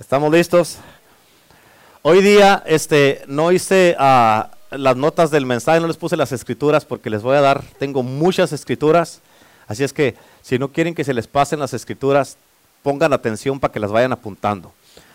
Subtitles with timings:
[0.00, 0.78] ¿Estamos listos?
[2.00, 6.86] Hoy día este, no hice ah, las notas del mensaje, no les puse las escrituras
[6.86, 9.20] porque les voy a dar, tengo muchas escrituras,
[9.68, 12.38] así es que si no quieren que se les pasen las escrituras,
[12.82, 14.72] pongan atención para que las vayan apuntando.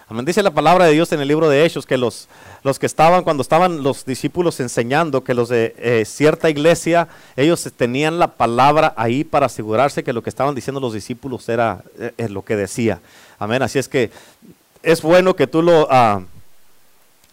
[0.08, 0.24] Amén.
[0.24, 2.28] Dice la palabra de Dios en el libro de Hechos que los,
[2.62, 7.68] los que estaban, cuando estaban los discípulos enseñando, que los de eh, cierta iglesia, ellos
[7.76, 12.30] tenían la palabra ahí para asegurarse que lo que estaban diciendo los discípulos era eh,
[12.30, 13.02] lo que decía.
[13.40, 13.64] Amén.
[13.64, 14.12] Así es que
[14.86, 16.22] es bueno que tú lo, ah,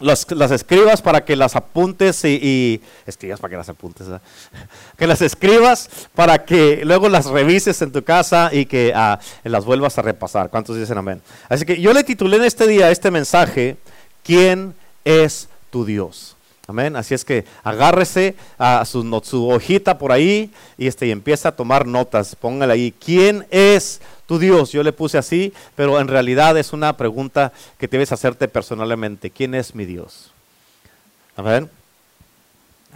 [0.01, 4.07] las, escribas para que las apuntes y, escribas para que las apuntes,
[4.99, 9.65] que las escribas para que luego las revises en tu casa y que ah, las
[9.65, 10.51] vuelvas a repasar.
[10.51, 11.23] ¿Cuántos dicen amén?
[11.49, 13.77] Así que yo le titulé en este día este mensaje,
[14.25, 16.37] ¿quién es tu Dios?
[16.73, 16.97] Amén.
[16.97, 19.05] Así es que agárrese a su,
[19.47, 22.35] hojita por ahí y, este, y empieza a tomar notas.
[22.35, 24.73] Póngale ahí, ¿quién es tu Dios.
[24.73, 29.29] Yo le puse así, pero en realidad es una pregunta que debes hacerte personalmente.
[29.29, 30.33] ¿Quién es mi Dios?
[31.37, 31.69] A ver.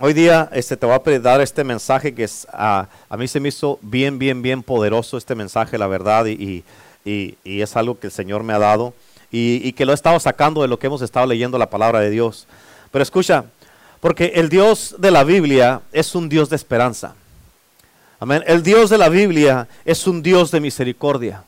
[0.00, 2.88] Hoy día este, te voy a dar este mensaje que es, a
[3.18, 6.64] mí se me hizo bien, bien, bien poderoso este mensaje, la verdad, y,
[7.04, 8.94] es algo que el Señor me ha dado
[9.30, 12.08] y, que lo he estado sacando de lo que hemos estado leyendo la palabra de
[12.08, 12.46] Dios.
[12.90, 13.44] Pero escucha,
[14.06, 17.16] porque el Dios de la Biblia es un Dios de esperanza.
[18.20, 18.44] Amén.
[18.46, 21.42] El Dios de la Biblia es un Dios de misericordia.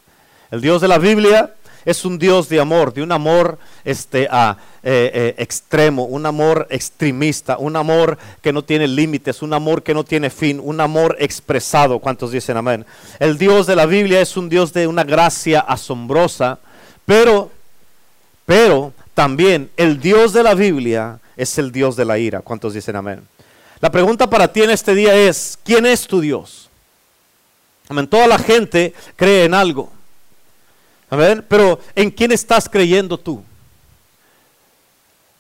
[0.51, 4.55] El Dios de la Biblia es un Dios de amor, de un amor este, eh,
[4.83, 10.03] eh, extremo, un amor extremista, un amor que no tiene límites, un amor que no
[10.03, 12.01] tiene fin, un amor expresado.
[12.01, 12.85] ¿Cuántos dicen amén?
[13.21, 16.59] El Dios de la Biblia es un Dios de una gracia asombrosa,
[17.07, 17.53] pero,
[18.45, 22.43] pero también el Dios de la Biblia es el Dios de la ira.
[22.43, 23.27] ¿Cuántos dicen amén?
[23.81, 26.69] La pregunta para ti en este día es, ¿quién es tu Dios?
[27.89, 28.09] Amén.
[28.09, 29.91] Toda la gente cree en algo.
[31.09, 31.47] Amén.
[31.49, 33.43] Pero ¿en quién estás creyendo tú?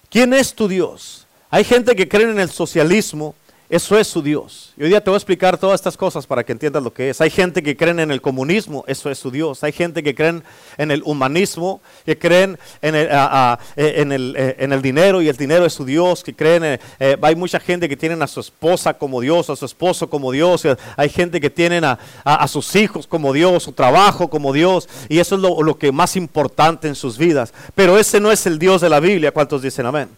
[0.08, 1.26] ¿Quién es tu Dios?
[1.50, 3.34] Hay gente que cree en el socialismo,
[3.70, 4.72] eso es su Dios.
[4.78, 7.10] Y hoy día te voy a explicar todas estas cosas para que entiendas lo que
[7.10, 7.20] es.
[7.20, 9.62] Hay gente que cree en el comunismo, eso es su Dios.
[9.62, 10.40] Hay gente que cree
[10.78, 15.36] en el humanismo, que creen en el, eh, en eh, en el dinero y el
[15.36, 18.94] dinero es su Dios, que creen, eh, hay mucha gente que tienen a su esposa
[18.94, 20.66] como Dios, a su esposo como Dios.
[20.96, 24.88] Hay gente que tienen a, a sus hijos como Dios, su trabajo como Dios.
[25.10, 27.52] Y eso es lo, lo que más importante en sus vidas.
[27.74, 29.30] Pero ese no es el Dios de la Biblia.
[29.30, 30.08] ¿Cuántos dicen amén?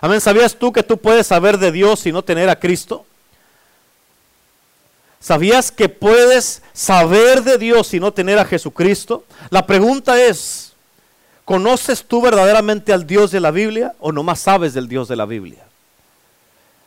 [0.00, 0.20] Amén.
[0.20, 3.04] ¿Sabías tú que tú puedes saber de Dios y no tener a Cristo?
[5.20, 9.24] ¿Sabías que puedes saber de Dios y no tener a Jesucristo?
[9.50, 10.72] La pregunta es,
[11.44, 15.26] ¿conoces tú verdaderamente al Dios de la Biblia o nomás sabes del Dios de la
[15.26, 15.67] Biblia?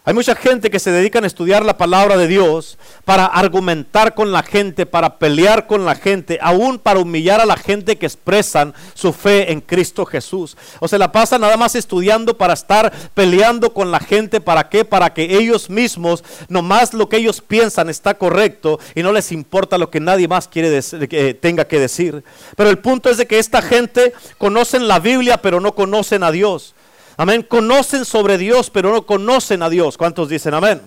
[0.04, 4.32] Hay mucha gente que se dedica a estudiar la palabra de Dios para argumentar con
[4.32, 8.74] la gente, para pelear con la gente, aún para humillar a la gente que expresan
[8.96, 10.58] su fe en Cristo Jesús.
[10.80, 14.42] O se la pasa nada más estudiando para estar peleando con la gente.
[14.42, 14.86] ¿Para qué?
[14.86, 19.78] Para que ellos mismos, nomás lo que ellos piensan está correcto y no les importa
[19.78, 22.24] lo que nadie más quiere que tenga que decir.
[22.58, 26.32] Pero el punto es de que esta gente conocen la Biblia pero no conocen a
[26.32, 26.74] Dios.
[27.22, 27.44] Amén.
[27.44, 29.96] Conocen sobre Dios, pero no conocen a Dios.
[29.96, 30.82] ¿Cuántos dicen amén?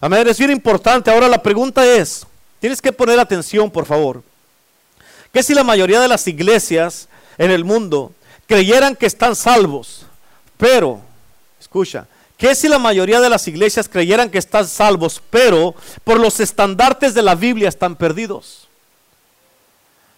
[0.00, 0.26] Amén.
[0.26, 1.10] Es bien importante.
[1.10, 2.26] Ahora la pregunta es,
[2.60, 4.22] tienes que poner atención, por favor.
[5.34, 8.12] ¿Qué si la mayoría de las iglesias en el mundo
[8.46, 10.06] creyeran que están salvos,
[10.56, 11.02] pero,
[11.60, 12.06] escucha,
[12.38, 17.12] ¿qué si la mayoría de las iglesias creyeran que están salvos, pero por los estandartes
[17.12, 18.66] de la Biblia están perdidos?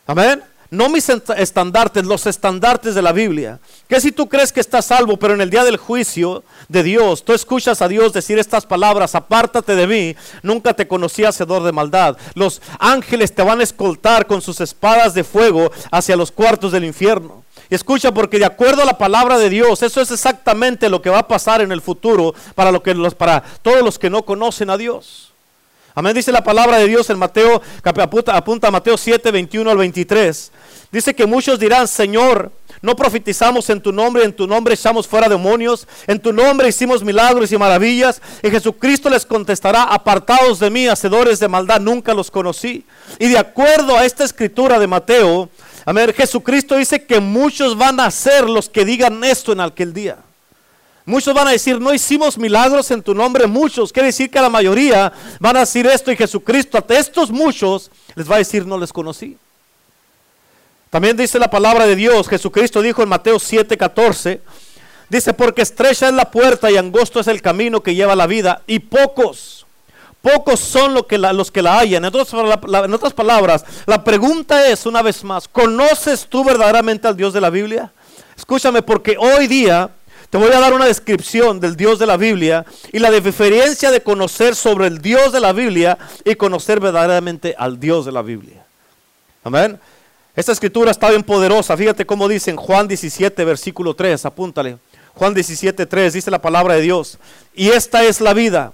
[0.07, 0.41] Amén.
[0.71, 3.59] No mis estandartes, los estandartes de la Biblia.
[3.89, 7.25] Que si tú crees que estás salvo, pero en el día del juicio de Dios,
[7.25, 11.73] tú escuchas a Dios decir estas palabras, apártate de mí, nunca te conocí hacedor de
[11.73, 12.19] maldad.
[12.35, 16.85] Los ángeles te van a escoltar con sus espadas de fuego hacia los cuartos del
[16.85, 17.45] infierno.
[17.71, 21.11] Y escucha, porque de acuerdo a la palabra de Dios, eso es exactamente lo que
[21.11, 24.23] va a pasar en el futuro para, lo que los, para todos los que no
[24.23, 25.33] conocen a Dios.
[25.99, 29.79] Amén, dice la palabra de Dios en Mateo, apunta, apunta a Mateo 7, 21 al
[29.79, 30.53] 23.
[30.91, 32.51] Dice que muchos dirán, Señor,
[32.81, 37.03] no profetizamos en tu nombre, en tu nombre echamos fuera demonios, en tu nombre hicimos
[37.03, 38.23] milagros y maravillas.
[38.43, 42.85] Y Jesucristo les contestará, apartados de mí, hacedores de maldad, nunca los conocí.
[43.19, 45.51] Y de acuerdo a esta escritura de Mateo,
[45.85, 50.19] amén, Jesucristo dice que muchos van a ser los que digan esto en aquel día.
[51.05, 53.93] Muchos van a decir, no hicimos milagros en tu nombre, muchos.
[53.93, 58.31] Quiere decir que la mayoría van a decir esto y Jesucristo a estos muchos les
[58.31, 59.37] va a decir, no les conocí.
[60.91, 64.41] También dice la palabra de Dios, Jesucristo dijo en Mateo 7:14,
[65.09, 68.63] dice, porque estrecha es la puerta y angosto es el camino que lleva la vida
[68.67, 69.67] y pocos,
[70.23, 72.05] pocos son los que la, los que la hallan.
[72.05, 77.41] en otras palabras, la pregunta es una vez más, ¿conoces tú verdaderamente al Dios de
[77.41, 77.93] la Biblia?
[78.37, 79.91] Escúchame, porque hoy día
[80.31, 84.03] te voy a dar una descripción del Dios de la Biblia y la diferencia de
[84.03, 88.65] conocer sobre el Dios de la Biblia y conocer verdaderamente al Dios de la Biblia.
[89.43, 89.81] Amén.
[90.39, 91.77] Esta escritura está bien poderosa.
[91.77, 94.25] Fíjate cómo dice en Juan 17, versículo 3.
[94.25, 94.79] Apúntale.
[95.17, 97.19] Juan 17, 3 dice la palabra de Dios.
[97.57, 98.73] Y esta es la vida,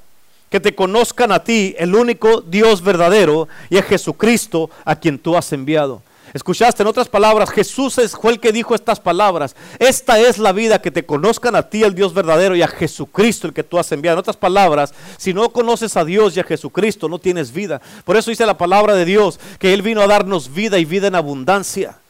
[0.50, 5.38] que te conozcan a ti, el único Dios verdadero, y a Jesucristo a quien tú
[5.38, 6.02] has enviado.
[6.34, 9.54] Escuchaste, en otras palabras, Jesús es, fue el que dijo estas palabras.
[9.78, 13.46] Esta es la vida, que te conozcan a ti, el Dios verdadero, y a Jesucristo,
[13.46, 14.16] el que tú has enviado.
[14.16, 17.80] En otras palabras, si no conoces a Dios y a Jesucristo, no tienes vida.
[18.04, 21.06] Por eso dice la palabra de Dios, que Él vino a darnos vida y vida
[21.06, 22.00] en abundancia.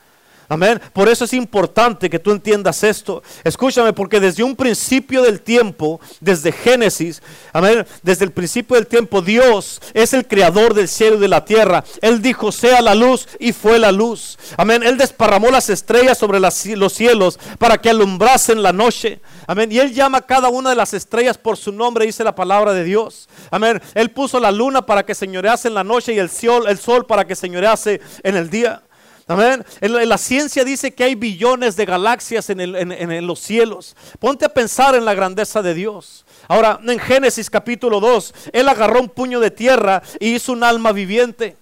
[0.55, 0.81] Amén.
[0.93, 3.25] Por eso es importante que tú entiendas esto.
[3.43, 7.21] Escúchame, porque desde un principio del tiempo, desde Génesis,
[7.53, 11.45] amén, desde el principio del tiempo, Dios es el creador del cielo y de la
[11.45, 11.83] tierra.
[12.01, 14.39] Él dijo, sea la luz y fue la luz.
[14.56, 14.85] Amén.
[14.85, 19.21] Él desparramó las estrellas sobre los cielos para que alumbrasen la noche.
[19.49, 19.73] Amén.
[19.73, 22.73] Y Él llama a cada una de las estrellas por su nombre, dice la palabra
[22.73, 23.29] de Dios.
[23.51, 23.83] Amén.
[23.95, 27.06] Él puso la luna para que señorease en la noche y el sol, el sol
[27.06, 28.83] para que señorease en el día.
[29.26, 29.65] Amén.
[29.81, 33.97] La ciencia dice que hay billones de galaxias en, los cielos.
[34.19, 36.26] Ponte a pensar en la grandeza de Dios.
[36.47, 40.93] Ahora, en Génesis capítulo 2, Él agarró un puño de tierra y hizo un alma
[40.93, 41.56] viviente.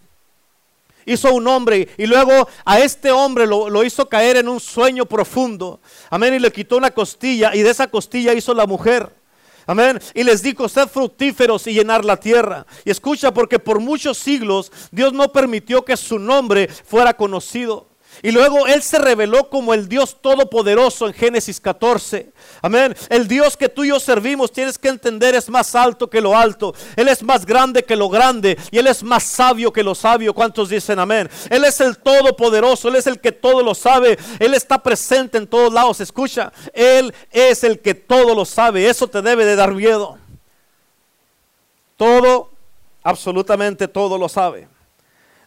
[1.04, 5.06] Hizo un hombre y luego a este hombre lo, lo hizo caer en un sueño
[5.06, 5.80] profundo.
[6.10, 6.34] Amén.
[6.34, 9.21] Y le quitó una costilla y de esa costilla hizo la mujer.
[9.66, 10.00] Amén.
[10.14, 12.66] Y les dijo, sed fructíferos y llenar la tierra.
[12.84, 17.91] Y escucha, porque por muchos siglos Dios no permitió que su nombre fuera conocido.
[18.22, 22.32] Y luego Él se reveló como el Dios todopoderoso en Génesis 14.
[22.62, 22.94] Amén.
[23.08, 26.36] El Dios que tú y yo servimos, tienes que entender, es más alto que lo
[26.36, 26.72] alto.
[26.94, 28.56] Él es más grande que lo grande.
[28.70, 30.34] Y Él es más sabio que lo sabio.
[30.34, 31.28] ¿Cuántos dicen amén?
[31.50, 32.88] Él es el todopoderoso.
[32.88, 34.16] Él es el que todo lo sabe.
[34.38, 36.00] Él está presente en todos lados.
[36.00, 38.88] Escucha, Él es el que todo lo sabe.
[38.88, 40.16] Eso te debe de dar miedo.
[41.96, 42.50] Todo,
[43.02, 44.68] absolutamente todo lo sabe.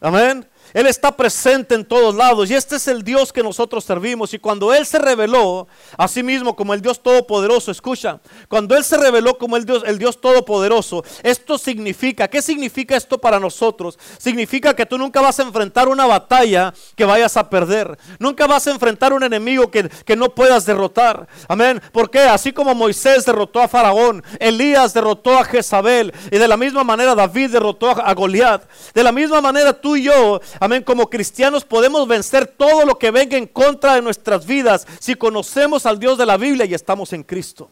[0.01, 0.45] Amén.
[0.75, 4.33] Él está presente en todos lados y este es el Dios que nosotros servimos.
[4.33, 8.19] Y cuando Él se reveló a sí mismo como el Dios Todopoderoso, escucha,
[8.49, 13.17] cuando Él se reveló como el Dios, el Dios Todopoderoso, esto significa, ¿qué significa esto
[13.17, 13.97] para nosotros?
[14.17, 17.97] Significa que tú nunca vas a enfrentar una batalla que vayas a perder.
[18.19, 21.25] Nunca vas a enfrentar un enemigo que, que no puedas derrotar.
[21.47, 21.81] Amén.
[21.93, 26.83] Porque así como Moisés derrotó a Faraón, Elías derrotó a Jezabel y de la misma
[26.83, 28.63] manera David derrotó a Goliat.
[28.93, 30.81] De la misma manera tú y yo Amén.
[30.81, 35.85] Como cristianos podemos vencer todo lo que venga en contra de nuestras vidas si conocemos
[35.85, 37.69] al Dios de la Biblia y estamos en Cristo.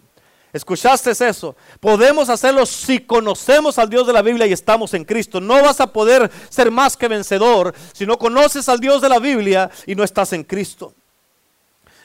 [0.53, 1.55] ¿Escuchaste eso?
[1.79, 5.41] Podemos hacerlo si conocemos al Dios de la Biblia y estamos en Cristo.
[5.41, 9.17] No vas a poder ser más que vencedor si no conoces al Dios de la
[9.17, 10.93] Biblia y no estás en Cristo.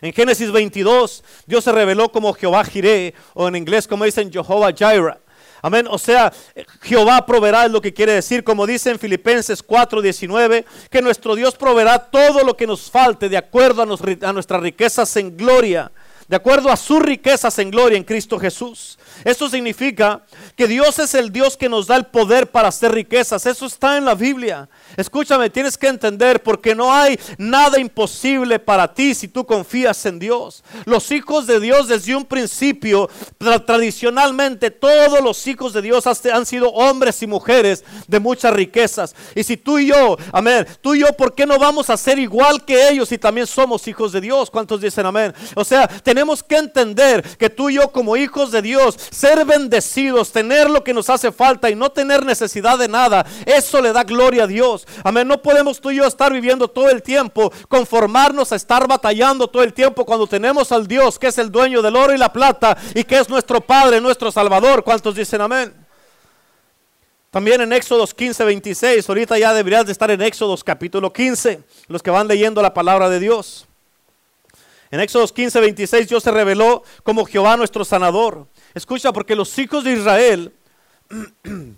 [0.01, 4.73] En Génesis 22, Dios se reveló como Jehová Jireh, o en inglés como dicen Jehová
[4.73, 5.19] Jireh.
[5.63, 5.87] Amén.
[5.91, 6.33] O sea,
[6.83, 11.55] Jehová proveerá es lo que quiere decir, como dice en Filipenses 4:19, que nuestro Dios
[11.57, 15.91] proveerá todo lo que nos falte de acuerdo a, nuestras riquezas en gloria,
[16.29, 18.98] de acuerdo a sus riquezas en gloria en Cristo Jesús.
[19.25, 20.23] Esto significa
[20.57, 23.47] que Dios es el Dios que nos da el poder para hacer riquezas.
[23.47, 24.69] Eso está en la Biblia.
[24.97, 30.19] Escúchame, tienes que entender porque no hay nada imposible para ti si tú confías en
[30.19, 30.63] Dios.
[30.85, 33.09] Los hijos de Dios desde un principio,
[33.67, 39.15] tradicionalmente todos los hijos de Dios han sido hombres y mujeres de muchas riquezas.
[39.35, 42.19] Y si tú y yo, amén, tú y yo, ¿por qué no vamos a ser
[42.19, 44.51] igual que ellos si también somos hijos de Dios?
[44.51, 45.35] ¿Cuántos dicen amén?
[45.55, 50.33] O sea, tenemos que entender que tú y yo como hijos de Dios, ser bendecidos,
[50.33, 54.05] tener lo que nos hace falta y no tener necesidad de nada, eso le da
[54.05, 54.87] gloria a Dios.
[55.05, 55.27] Amén.
[55.27, 59.63] No podemos tú y yo estar viviendo todo el tiempo, conformarnos a estar batallando todo
[59.63, 62.77] el tiempo cuando tenemos al Dios que es el dueño del oro y la plata
[62.95, 64.85] y que es nuestro Padre, nuestro Salvador.
[64.85, 65.75] ¿Cuántos dicen amén?
[67.31, 72.03] También en Éxodos 15, 26, ahorita ya deberías de estar en Éxodos capítulo 15, los
[72.03, 73.67] que van leyendo la palabra de Dios.
[74.91, 78.47] En Éxodos 15, 26 Dios se reveló como Jehová nuestro sanador.
[78.79, 80.53] Escucha, porque los hijos de Israel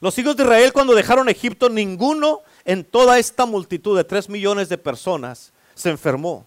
[0.00, 4.68] Los hijos de Israel cuando dejaron Egipto, ninguno en toda esta multitud de tres millones
[4.68, 6.46] de personas se enfermó.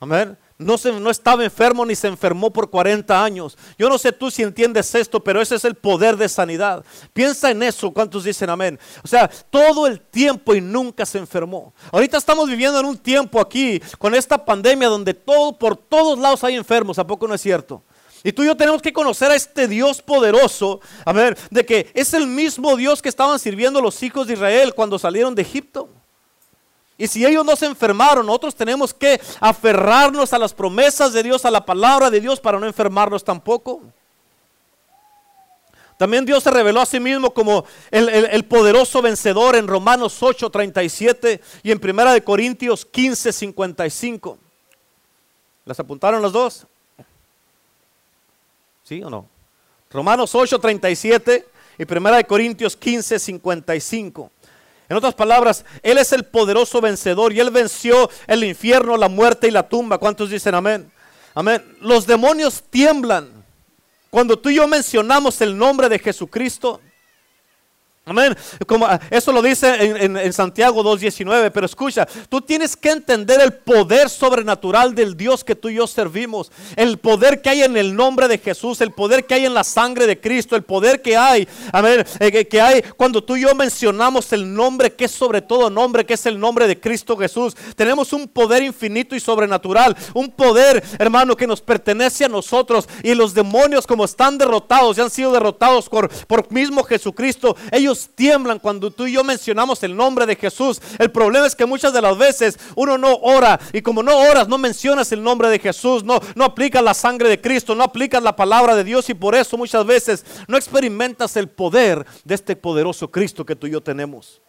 [0.00, 0.36] Amén.
[0.56, 3.58] No, se, no estaba enfermo ni se enfermó por 40 años.
[3.76, 6.84] Yo no sé tú si entiendes esto, pero ese es el poder de sanidad.
[7.12, 8.78] Piensa en eso, ¿cuántos dicen amén?
[9.02, 11.74] O sea, todo el tiempo y nunca se enfermó.
[11.90, 16.44] Ahorita estamos viviendo en un tiempo aquí con esta pandemia donde todo, por todos lados
[16.44, 17.82] hay enfermos, ¿a poco no es cierto?
[18.26, 21.90] Y tú y yo tenemos que conocer a este Dios poderoso, a ver, de que
[21.92, 25.90] es el mismo Dios que estaban sirviendo los hijos de Israel cuando salieron de Egipto.
[26.96, 31.44] Y si ellos no se enfermaron, nosotros tenemos que aferrarnos a las promesas de Dios,
[31.44, 33.82] a la palabra de Dios para no enfermarnos tampoco.
[35.98, 41.42] También Dios se reveló a sí mismo como el, poderoso vencedor en Romanos 8, 37
[41.62, 44.38] y en Primera de Corintios 15, 55.
[45.66, 46.66] ¿Las apuntaron los dos?
[48.84, 49.26] ¿Sí o no?
[49.90, 51.46] Romanos 8, 37
[51.78, 54.30] y Primera de Corintios 15, 55.
[54.88, 59.48] En otras palabras, Él es el poderoso vencedor y Él venció el infierno, la muerte
[59.48, 59.96] y la tumba.
[59.96, 60.92] ¿Cuántos dicen amén?
[61.34, 61.64] Amén.
[61.80, 63.44] Los demonios tiemblan
[64.10, 66.80] cuando tú y yo mencionamos el nombre de Jesucristo,
[68.06, 68.36] Amén.
[68.66, 71.50] Como, ah, eso lo dice en, en, Santiago 2.19.
[71.50, 75.86] Pero escucha, tú tienes que entender el poder sobrenatural del Dios que tú y yo
[75.86, 76.52] servimos.
[76.76, 78.82] El poder que hay en el nombre de Jesús.
[78.82, 80.54] El poder que hay en la sangre de Cristo.
[80.54, 81.48] El poder que hay.
[81.72, 82.04] Amén.
[82.20, 86.04] Eh, que hay cuando tú y yo mencionamos el nombre que es sobre todo nombre.
[86.04, 87.56] Que es el nombre de Cristo Jesús.
[87.74, 89.96] Tenemos un poder infinito y sobrenatural.
[90.12, 92.86] Un poder, hermano, que nos pertenece a nosotros.
[93.02, 94.98] Y los demonios como están derrotados.
[94.98, 97.56] Y han sido derrotados por, por mismo Jesucristo.
[97.72, 100.80] Ellos tiemblan cuando tú y yo mencionamos el nombre de Jesús.
[100.98, 104.48] El problema es que muchas de las veces uno no ora y como no oras,
[104.48, 108.22] no mencionas el nombre de Jesús, no, no aplicas la sangre de Cristo, no aplicas
[108.22, 112.56] la palabra de Dios y por eso muchas veces no experimentas el poder de este
[112.56, 114.40] poderoso Cristo que tú y yo tenemos.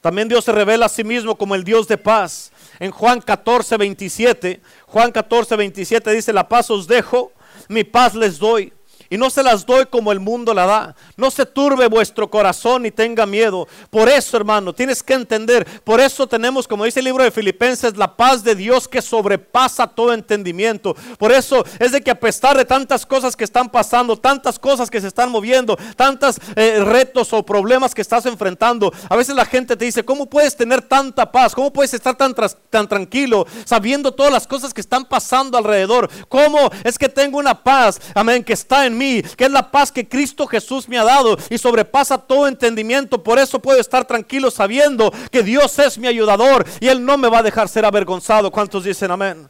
[0.00, 2.52] También Dios se revela a sí mismo como el Dios de paz.
[2.78, 7.32] En Juan 14, 27, Juan 14, 27 dice, la paz os dejo,
[7.68, 8.72] mi paz les doy.
[9.10, 10.96] Y no se las doy como el mundo la da.
[11.16, 13.68] No se turbe vuestro corazón ni tenga miedo.
[13.90, 15.66] Por eso, hermano, tienes que entender.
[15.82, 19.86] Por eso tenemos, como dice el libro de Filipenses, la paz de Dios que sobrepasa
[19.86, 20.96] todo entendimiento.
[21.18, 24.90] Por eso es de que a pesar de tantas cosas que están pasando, tantas cosas
[24.90, 29.44] que se están moviendo, tantos eh, retos o problemas que estás enfrentando, a veces la
[29.44, 31.54] gente te dice, ¿cómo puedes tener tanta paz?
[31.54, 32.34] ¿Cómo puedes estar tan,
[32.70, 36.08] tan tranquilo sabiendo todas las cosas que están pasando alrededor?
[36.28, 39.92] ¿Cómo es que tengo una paz, amén, que está en mí, que es la paz
[39.92, 43.22] que Cristo Jesús me ha dado y sobrepasa todo entendimiento.
[43.22, 47.28] Por eso puedo estar tranquilo sabiendo que Dios es mi ayudador y Él no me
[47.28, 48.50] va a dejar ser avergonzado.
[48.50, 49.48] ¿Cuántos dicen amén?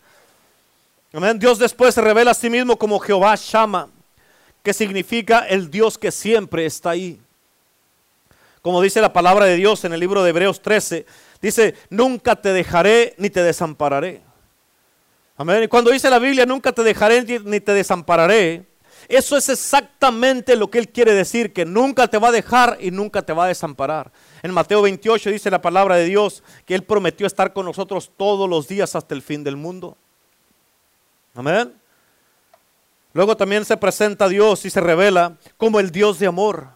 [1.12, 1.38] Amén.
[1.38, 3.88] Dios después se revela a sí mismo como Jehová Shama,
[4.62, 7.21] que significa el Dios que siempre está ahí.
[8.61, 11.07] Como dice la palabra de Dios en el libro de Hebreos 13,
[11.41, 14.23] dice, nunca te dejaré ni te desampararé.
[15.37, 15.62] Amén.
[15.62, 18.65] Y cuando dice la Biblia, nunca te dejaré ni te desampararé,
[19.08, 22.90] eso es exactamente lo que Él quiere decir, que nunca te va a dejar y
[22.90, 24.10] nunca te va a desamparar.
[24.42, 28.48] En Mateo 28 dice la palabra de Dios que Él prometió estar con nosotros todos
[28.48, 29.96] los días hasta el fin del mundo.
[31.34, 31.72] Amén.
[33.12, 36.75] Luego también se presenta Dios y se revela como el Dios de amor.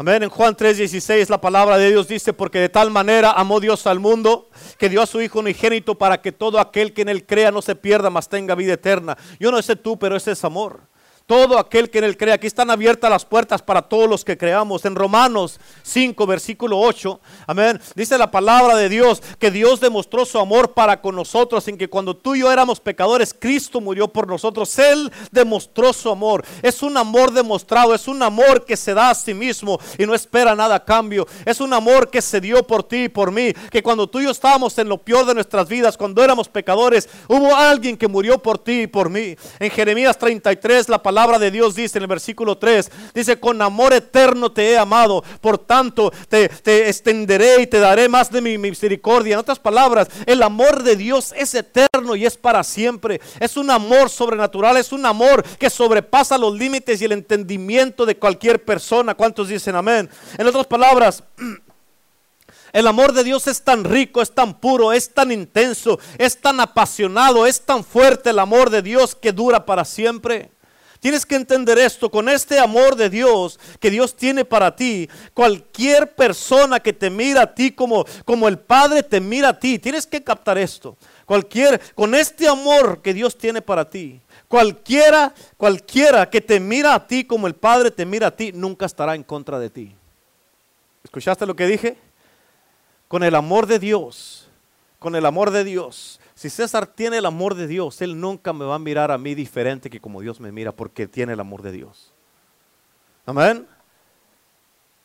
[0.00, 0.22] Amén.
[0.22, 3.98] En Juan 3:16 la palabra de Dios dice, porque de tal manera amó Dios al
[3.98, 7.50] mundo que dio a su Hijo unigénito para que todo aquel que en él crea
[7.50, 9.18] no se pierda, mas tenga vida eterna.
[9.40, 10.87] Yo no sé tú, pero ese es amor
[11.28, 12.32] todo aquel que en él cree.
[12.32, 14.86] Aquí están abiertas las puertas para todos los que creamos.
[14.86, 17.78] En Romanos 5, versículo 8, amén.
[17.94, 21.90] Dice la palabra de Dios que Dios demostró su amor para con nosotros en que
[21.90, 24.78] cuando tú y yo éramos pecadores, Cristo murió por nosotros.
[24.78, 26.46] Él demostró su amor.
[26.62, 30.14] Es un amor demostrado, es un amor que se da a sí mismo y no
[30.14, 31.28] espera nada a cambio.
[31.44, 33.52] Es un amor que se dio por ti y por mí.
[33.70, 37.06] Que cuando tú y yo estábamos en lo peor de nuestras vidas, cuando éramos pecadores,
[37.28, 39.36] hubo alguien que murió por ti y por mí.
[39.60, 43.60] En Jeremías 33, la palabra palabra de Dios dice en el versículo 3, dice, con
[43.60, 48.40] amor eterno te he amado, por tanto te, te extenderé y te daré más de
[48.40, 49.34] mi misericordia.
[49.34, 53.20] En otras palabras, el amor de Dios es eterno y es para siempre.
[53.40, 58.16] Es un amor sobrenatural, es un amor que sobrepasa los límites y el entendimiento de
[58.16, 59.16] cualquier persona.
[59.16, 60.08] ¿Cuántos dicen amén?
[60.36, 61.24] En otras palabras,
[62.72, 66.60] El amor de Dios es tan rico, es tan puro, es tan intenso, es tan
[66.60, 70.50] apasionado, es tan fuerte el amor de Dios que dura para siempre.
[71.00, 76.14] Tienes que entender esto, con este amor de Dios que Dios tiene para ti, cualquier
[76.14, 80.06] persona que te mira a ti como, como el Padre te mira a ti, tienes
[80.06, 80.96] que captar esto.
[81.24, 87.06] Cualquier, con este amor que Dios tiene para ti, cualquiera, cualquiera que te mira a
[87.06, 89.94] ti como el Padre te mira a ti, nunca estará en contra de ti.
[91.04, 91.96] ¿Escuchaste lo que dije?
[93.06, 94.48] Con el amor de Dios,
[94.98, 98.64] con el amor de Dios, si César tiene el amor de Dios, él nunca me
[98.64, 101.62] va a mirar a mí diferente que como Dios me mira porque tiene el amor
[101.62, 102.12] de Dios.
[103.26, 103.66] Amén.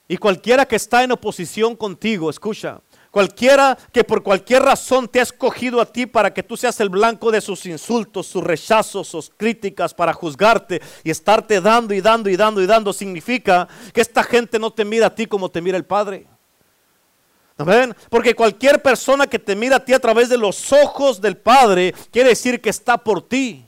[0.07, 5.23] Y cualquiera que está en oposición contigo, escucha, cualquiera que por cualquier razón te ha
[5.23, 9.31] escogido a ti para que tú seas el blanco de sus insultos, sus rechazos, sus
[9.35, 14.21] críticas para juzgarte y estarte dando y dando y dando y dando, significa que esta
[14.21, 16.27] gente no te mira a ti como te mira el Padre.
[17.57, 17.95] Amén.
[18.09, 21.93] Porque cualquier persona que te mira a ti a través de los ojos del Padre
[22.11, 23.65] quiere decir que está por ti.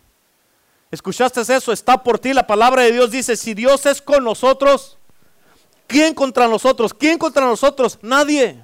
[0.92, 1.72] ¿Escuchaste eso?
[1.72, 2.34] Está por ti.
[2.34, 4.98] La palabra de Dios dice, si Dios es con nosotros,
[5.88, 6.94] ¿quién contra nosotros?
[6.94, 8.00] ¿Quién contra nosotros?
[8.02, 8.64] Nadie.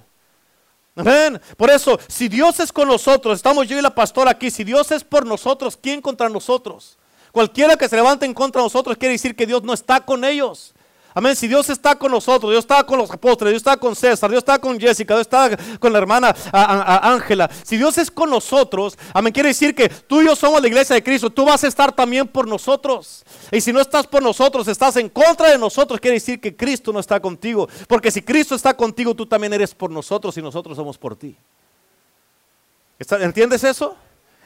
[0.96, 1.40] Amén.
[1.56, 4.92] Por eso, si Dios es con nosotros, estamos yo y la pastora aquí, si Dios
[4.92, 6.98] es por nosotros, ¿quién contra nosotros?
[7.32, 10.26] Cualquiera que se levante en contra de nosotros quiere decir que Dios no está con
[10.26, 10.74] ellos.
[11.14, 11.36] Amén.
[11.36, 14.40] Si Dios está con nosotros, Dios está con los apóstoles, Dios está con César, Dios
[14.40, 17.50] está con Jessica, Dios está con la hermana Ángela.
[17.64, 20.94] Si Dios es con nosotros, amén, quiere decir que tú y yo somos la iglesia
[20.94, 21.30] de Cristo.
[21.30, 23.24] Tú vas a estar también por nosotros.
[23.52, 26.94] Y si no estás por nosotros, estás en contra de nosotros, quiere decir que Cristo
[26.94, 27.68] no está contigo.
[27.88, 31.36] Porque si Cristo está contigo, tú también eres por nosotros y nosotros somos por ti.
[33.00, 33.96] ¿Entiendes eso?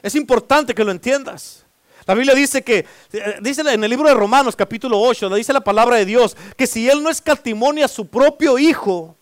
[0.02, 1.65] Es importante que lo entiendas.
[2.06, 5.60] La Biblia dice que, eh, dice en el libro de Romanos capítulo 8, dice la
[5.60, 9.16] palabra de Dios, que si Él no escatimonia a su propio Hijo,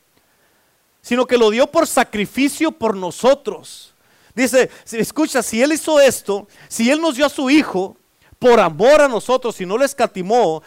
[1.00, 3.94] sino que lo dio por sacrificio por nosotros.
[4.34, 7.96] Dice, escucha, si Él hizo esto, si Él nos dio a su Hijo,
[8.38, 10.62] por amor a nosotros, si no lo escatimó,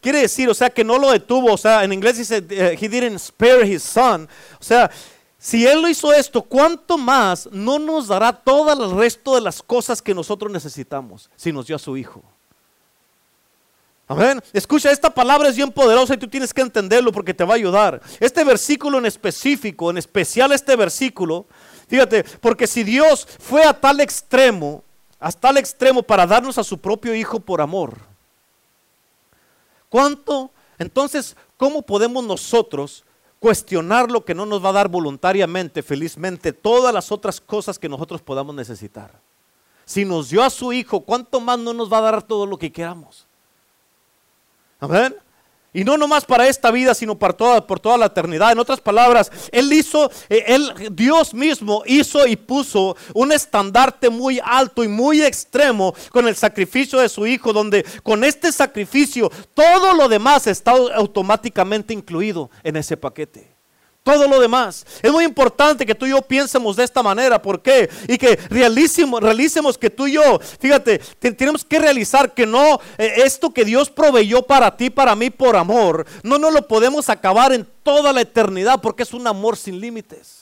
[0.00, 2.88] quiere decir, o sea, que no lo detuvo, o sea, en inglés dice, eh, he
[2.88, 4.28] didn't spare his son,
[4.60, 4.88] o sea,
[5.42, 9.62] si Él lo hizo esto, ¿cuánto más no nos dará todo el resto de las
[9.62, 12.22] cosas que nosotros necesitamos si nos dio a su Hijo?
[14.06, 14.42] Amén.
[14.52, 17.56] Escucha, esta palabra es bien poderosa y tú tienes que entenderlo porque te va a
[17.56, 18.02] ayudar.
[18.18, 21.46] Este versículo en específico, en especial este versículo,
[21.88, 24.84] fíjate, porque si Dios fue a tal extremo,
[25.18, 27.96] hasta tal extremo para darnos a su propio Hijo por amor,
[29.88, 30.50] ¿cuánto?
[30.78, 33.04] Entonces, ¿cómo podemos nosotros
[33.40, 37.88] cuestionar lo que no nos va a dar voluntariamente, felizmente, todas las otras cosas que
[37.88, 39.18] nosotros podamos necesitar.
[39.86, 42.58] Si nos dio a su Hijo, ¿cuánto más no nos va a dar todo lo
[42.58, 43.26] que queramos?
[44.78, 45.16] Amén.
[45.72, 48.52] Y no nomás para esta vida, sino para toda, por toda la eternidad.
[48.52, 54.40] En otras palabras, Él hizo, eh, Él, Dios mismo hizo y puso un estandarte muy
[54.42, 59.94] alto y muy extremo con el sacrificio de su Hijo, donde con este sacrificio todo
[59.94, 63.49] lo demás está automáticamente incluido en ese paquete
[64.10, 64.84] todo lo demás.
[65.02, 67.40] Es muy importante que tú y yo piensemos de esta manera.
[67.40, 67.88] ¿Por qué?
[68.08, 73.12] Y que realicemos, realicemos que tú y yo, fíjate, tenemos que realizar que no, eh,
[73.24, 77.52] esto que Dios proveyó para ti, para mí, por amor, no nos lo podemos acabar
[77.52, 80.39] en toda la eternidad porque es un amor sin límites.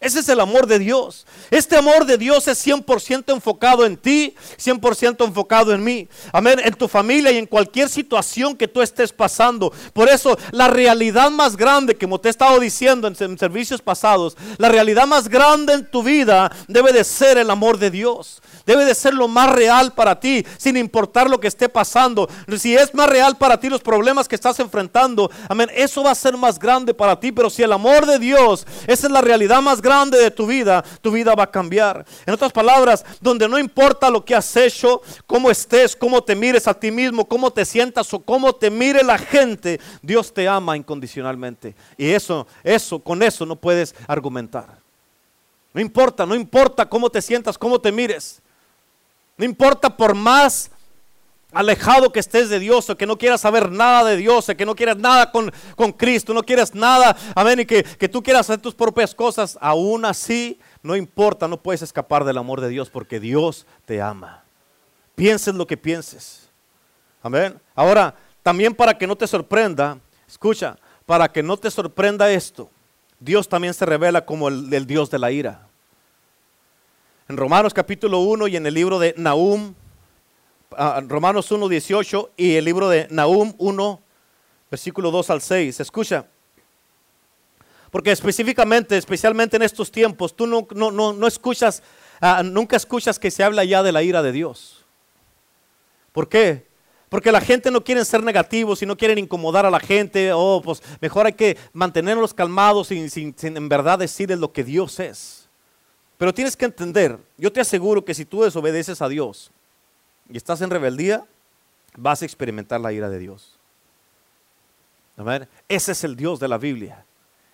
[0.00, 1.26] Ese es el amor de Dios.
[1.50, 6.08] Este amor de Dios es 100% enfocado en ti, 100% enfocado en mí.
[6.32, 6.60] Amén.
[6.62, 9.72] En tu familia y en cualquier situación que tú estés pasando.
[9.92, 14.68] Por eso, la realidad más grande, como te he estado diciendo en servicios pasados, la
[14.68, 18.94] realidad más grande en tu vida debe de ser el amor de Dios debe de
[18.94, 22.28] ser lo más real para ti, sin importar lo que esté pasando.
[22.58, 26.14] Si es más real para ti los problemas que estás enfrentando, amén, eso va a
[26.14, 27.32] ser más grande para ti.
[27.32, 30.84] Pero si el amor de Dios, esa es la realidad más grande de tu vida,
[31.00, 32.04] tu vida va a cambiar.
[32.26, 36.68] En otras palabras, donde no importa lo que has hecho, cómo estés, cómo te mires
[36.68, 40.76] a ti mismo, cómo te sientas o cómo te mire la gente, Dios te ama
[40.76, 41.74] incondicionalmente.
[41.96, 44.78] Y eso, eso, con eso no puedes argumentar.
[45.72, 48.42] No importa, no importa cómo te sientas, cómo te mires.
[49.36, 50.70] No importa por más
[51.52, 54.66] alejado que estés de Dios o que no quieras saber nada de Dios o que
[54.66, 58.48] no quieras nada con, con Cristo, no quieras nada, amén, y que, que tú quieras
[58.48, 62.90] hacer tus propias cosas, aún así, no importa, no puedes escapar del amor de Dios
[62.90, 64.44] porque Dios te ama.
[65.14, 66.48] Pienses lo que pienses.
[67.22, 67.60] Amén.
[67.74, 72.70] Ahora, también para que no te sorprenda, escucha, para que no te sorprenda esto,
[73.18, 75.68] Dios también se revela como el Dios de la ira
[77.28, 79.74] en Romanos capítulo 1 y en el libro de Nahum,
[80.78, 84.02] uh, Romanos 1, 18 y el libro de Nahum 1,
[84.70, 85.80] versículo 2 al 6.
[85.80, 86.26] Escucha.
[87.90, 91.82] Porque específicamente, especialmente en estos tiempos, tú no, no, no, escuchas,
[92.22, 94.84] uh, nunca escuchas que se habla ya de la ira de Dios.
[96.12, 96.68] ¿Por qué?
[97.08, 100.30] Porque la gente no quiere ser negativos y no quieren incomodar a la gente.
[100.34, 104.62] Oh, pues mejor hay que mantenerlos calmados sin, sin, sin en verdad decirles lo que
[104.62, 105.48] Dios es.
[106.18, 109.52] Pero tienes que entender, yo te aseguro que si tú desobedeces a Dios
[110.30, 111.24] y estás en rebeldía,
[111.96, 113.58] vas a experimentar la ira de Dios.
[115.68, 117.04] Ese es el Dios de la Biblia.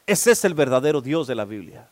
[0.06, 1.88] Ese es el verdadero Dios de la Biblia.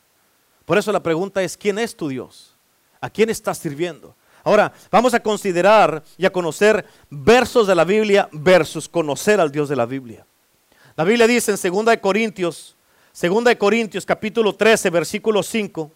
[0.65, 2.55] Por eso la pregunta es, ¿quién es tu Dios?
[3.01, 4.15] ¿A quién estás sirviendo?
[4.45, 9.69] Ahora, vamos a considerar y a conocer versos de la Biblia versus conocer al Dios
[9.69, 10.27] de la Biblia.
[10.97, 12.77] La Biblia dice en 2 de Corintios,
[13.21, 15.91] 2 de Corintios capítulo 13, versículo 5,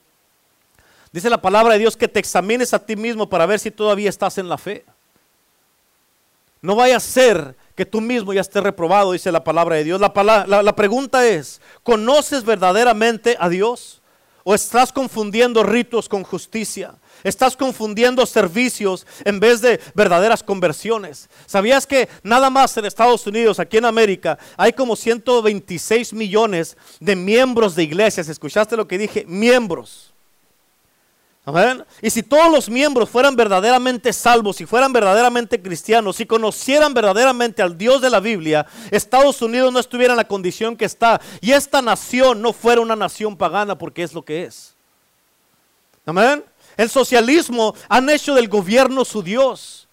[1.13, 4.11] Dice la palabra de Dios que te examines a ti mismo para ver si todavía
[4.11, 4.85] estás en la fe.
[6.61, 10.01] No vaya a ser que tú mismo ya estés reprobado, dice la palabra de Dios.
[10.01, 10.13] La,
[10.47, 14.01] la, pregunta es, ¿conoces verdaderamente a Dios?
[14.43, 16.95] ¿O estás confundiendo ritos con justicia?
[17.23, 21.29] Estás confundiendo servicios en vez de verdaderas conversiones.
[21.47, 27.17] ¿Sabías que nada más en Estados Unidos, aquí en América, hay como 126 millones de
[27.17, 28.29] miembros de iglesias?
[28.29, 29.25] ¿Escuchaste lo que dije?
[29.27, 30.16] Miembros.
[32.03, 37.63] Y si todos los miembros fueran verdaderamente salvos, si fueran verdaderamente cristianos, si conocieran verdaderamente
[37.63, 41.53] al Dios de la Biblia, Estados Unidos no estuviera en la condición que está y
[41.53, 44.75] esta nación no fuera una nación pagana porque es lo que es.
[46.05, 46.45] Amén.
[46.77, 49.86] El socialismo han hecho del gobierno su Dios.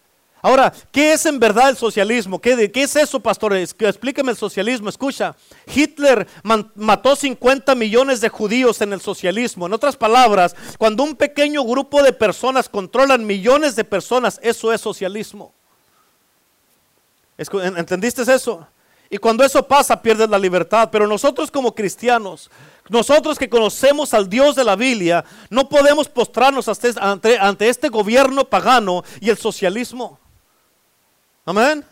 [0.46, 2.38] Ahora, ¿qué es en verdad el socialismo?
[2.38, 3.74] ¿Qué, es eso, pastores?
[3.80, 4.90] Explíqueme el socialismo.
[4.90, 5.38] Escucha,
[5.74, 6.28] Hitler
[6.76, 9.68] mató 50 millones de judíos en el socialismo.
[9.68, 14.82] En otras palabras, cuando un pequeño grupo de personas controlan millones de personas, eso es
[14.82, 15.54] socialismo.
[17.38, 18.68] ¿Entendiste eso?
[19.10, 20.90] Y cuando eso pasa, pierdes la libertad.
[20.92, 22.52] Pero nosotros como cristianos,
[22.90, 29.06] nosotros que conocemos al Dios de la Biblia, no podemos postrarnos ante este gobierno pagano
[29.22, 30.20] y el socialismo.
[31.46, 31.84] Amén.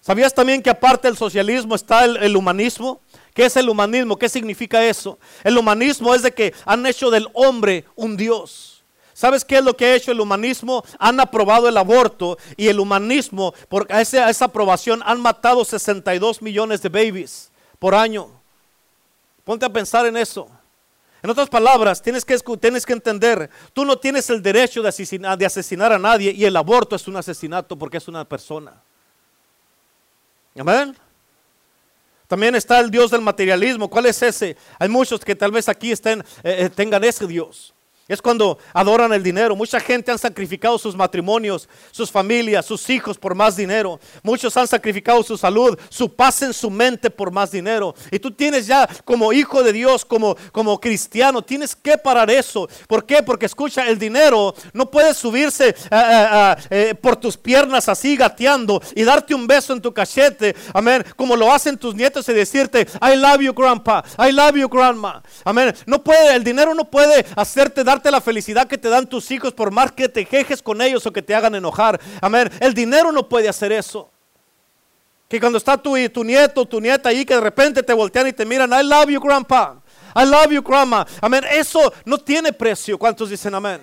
[0.00, 3.00] ¿Sabías también que aparte del socialismo está el, humanismo?
[3.34, 4.16] ¿Qué es el humanismo?
[4.16, 5.18] ¿Qué significa eso?
[5.44, 8.82] El humanismo es de que han hecho del hombre un Dios.
[9.12, 10.82] ¿Sabes qué es lo que ha hecho el humanismo?
[10.98, 16.80] Han aprobado el aborto y el humanismo, por esa, esa aprobación, han matado 62 millones
[16.80, 18.30] de babies por año.
[19.44, 20.48] Ponte a pensar en eso.
[21.22, 25.36] En otras palabras, tienes que, tienes que entender, tú no tienes el derecho de asesinar,
[25.36, 28.82] de asesinar a nadie y el aborto es un asesinato porque es una persona.
[30.58, 30.96] Amén.
[32.26, 33.90] También está el Dios del materialismo.
[33.90, 34.56] ¿Cuál es ese?
[34.78, 37.74] Hay muchos que tal vez aquí eh, eh, tengan ese Dios.
[38.10, 39.54] Es cuando adoran el dinero.
[39.54, 44.00] Mucha gente han sacrificado sus matrimonios, sus familias, sus hijos por más dinero.
[44.24, 47.94] Muchos han sacrificado su salud, su paz en su mente por más dinero.
[48.10, 52.68] Y tú tienes ya como hijo de Dios, como, como cristiano, tienes que parar eso.
[52.88, 53.22] ¿Por qué?
[53.22, 58.82] Porque escucha, el dinero no puede subirse eh, eh, eh, por tus piernas así gateando
[58.96, 60.56] y darte un beso en tu cachete.
[60.74, 61.04] Amén.
[61.14, 65.22] Como lo hacen tus nietos y decirte, I love you grandpa, I love you grandma.
[65.44, 65.72] Amén.
[65.86, 69.52] No puede, el dinero no puede hacerte dar la felicidad que te dan tus hijos
[69.52, 72.00] por más que te quejes con ellos o que te hagan enojar.
[72.20, 72.48] Amén.
[72.60, 74.08] El dinero no puede hacer eso.
[75.28, 78.32] Que cuando está tu, tu nieto, tu nieta ahí, que de repente te voltean y
[78.32, 79.82] te miran, I love you, grandpa.
[80.14, 81.06] I love you, grandma.
[81.20, 81.44] Amén.
[81.50, 82.98] Eso no tiene precio.
[82.98, 83.80] ¿Cuántos dicen amén?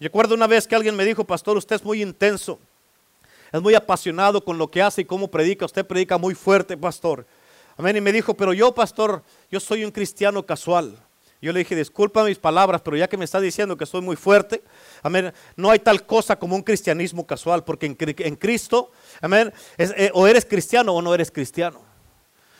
[0.00, 2.58] Recuerdo una vez que alguien me dijo, pastor, usted es muy intenso.
[3.52, 5.64] Es muy apasionado con lo que hace y cómo predica.
[5.64, 7.24] Usted predica muy fuerte, pastor.
[7.76, 7.96] Amén.
[7.96, 10.98] Y me dijo, pero yo, pastor, yo soy un cristiano casual.
[11.40, 14.16] Yo le dije, disculpa mis palabras, pero ya que me está diciendo que soy muy
[14.16, 14.62] fuerte,
[15.02, 20.26] amén, no hay tal cosa como un cristianismo casual, porque en, Cristo, amén, eh, o
[20.26, 21.94] eres cristiano o no eres cristiano.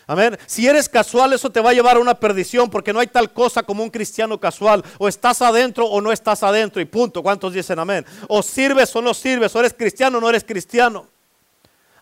[0.06, 0.36] Amén.
[0.46, 3.32] Si eres casual, eso te va a llevar a una perdición, porque no hay tal
[3.32, 4.84] cosa como un cristiano casual.
[4.98, 7.22] O estás adentro o no estás adentro, y punto.
[7.22, 8.04] ¿Cuántos dicen amén?
[8.28, 11.06] O sirves o no sirves, o eres cristiano o no eres cristiano.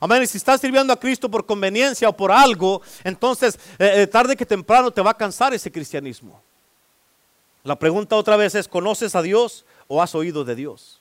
[0.00, 0.24] Amén.
[0.24, 4.34] Y si estás sirviendo a Cristo por conveniencia o por algo, entonces eh, eh, tarde
[4.34, 6.42] que temprano te va a cansar ese cristianismo.
[7.64, 11.00] La pregunta otra vez es, ¿conoces a Dios o has oído de Dios?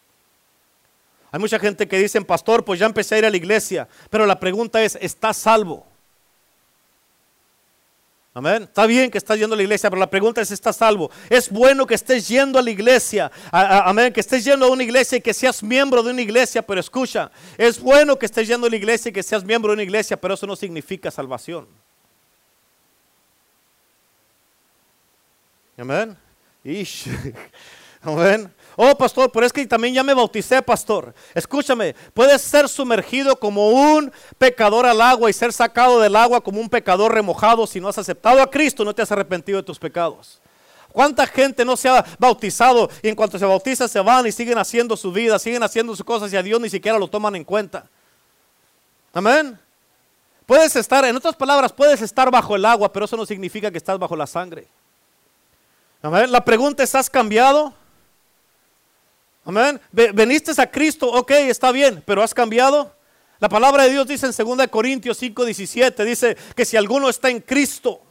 [1.31, 4.25] Hay mucha gente que dice, pastor, pues ya empecé a ir a la iglesia, pero
[4.25, 5.85] la pregunta es, ¿estás salvo?
[8.33, 8.63] Amén.
[8.63, 11.11] Está bien que estás yendo a la iglesia, pero la pregunta es, ¿estás salvo?
[11.29, 13.29] Es bueno que estés yendo a la iglesia.
[13.51, 14.13] amén.
[14.13, 17.29] Que estés yendo a una iglesia y que seas miembro de una iglesia, pero escucha,
[17.57, 20.15] es bueno que estés yendo a la iglesia y que seas miembro de una iglesia,
[20.15, 21.67] pero eso no significa salvación.
[25.77, 26.15] Amén.
[28.75, 31.13] Oh, pastor, pero es que también ya me bauticé, pastor.
[31.35, 36.59] Escúchame, puedes ser sumergido como un pecador al agua y ser sacado del agua como
[36.59, 39.77] un pecador remojado si no has aceptado a Cristo, no te has arrepentido de tus
[39.77, 40.39] pecados.
[40.91, 44.57] ¿Cuánta gente no se ha bautizado y en cuanto se bautiza se van y siguen
[44.57, 47.43] haciendo su vida, siguen haciendo sus cosas y a Dios ni siquiera lo toman en
[47.43, 47.85] cuenta?
[49.13, 49.59] Amén.
[50.45, 53.77] Puedes estar, en otras palabras, puedes estar bajo el agua, pero eso no significa que
[53.77, 54.67] estás bajo la sangre.
[56.01, 57.73] La pregunta es, ¿has cambiado?
[59.45, 59.79] Amén.
[59.91, 62.95] Veniste a Cristo, ok, está bien, pero ¿has cambiado?
[63.39, 67.29] La palabra de Dios dice en 2 Corintios 5, 17, dice que si alguno está
[67.29, 68.01] en Cristo,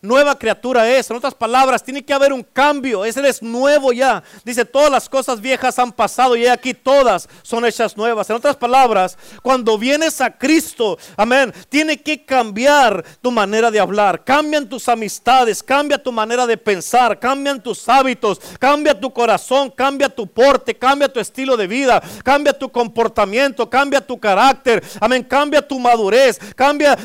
[0.00, 1.10] nueva criatura es.
[1.10, 3.04] En otras palabras, tiene que haber un cambio.
[3.04, 4.22] Ese es nuevo ya.
[4.44, 8.28] Dice, todas las cosas viejas han pasado y aquí todas son hechas nuevas.
[8.30, 14.24] En otras palabras, cuando vienes a Cristo, amén, tiene que cambiar tu manera de hablar.
[14.24, 20.08] Cambian tus amistades, cambia tu manera de pensar, cambian tus hábitos, cambia tu corazón, cambia
[20.08, 24.82] tu porte, cambia tu estilo de vida, cambia tu comportamiento, cambia tu carácter.
[25.00, 26.96] Amén, cambia tu madurez, cambia,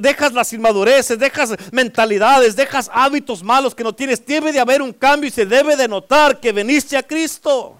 [0.00, 4.24] dejas las inmadureces, dejas mentalidad mentalidades, dejas hábitos malos que no tienes.
[4.24, 7.76] Debe de haber un cambio y se debe de notar que veniste a Cristo.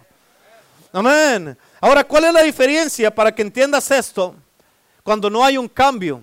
[0.93, 1.57] Amén.
[1.81, 4.35] Ahora, ¿cuál es la diferencia para que entiendas esto?
[5.03, 6.23] Cuando no hay un cambio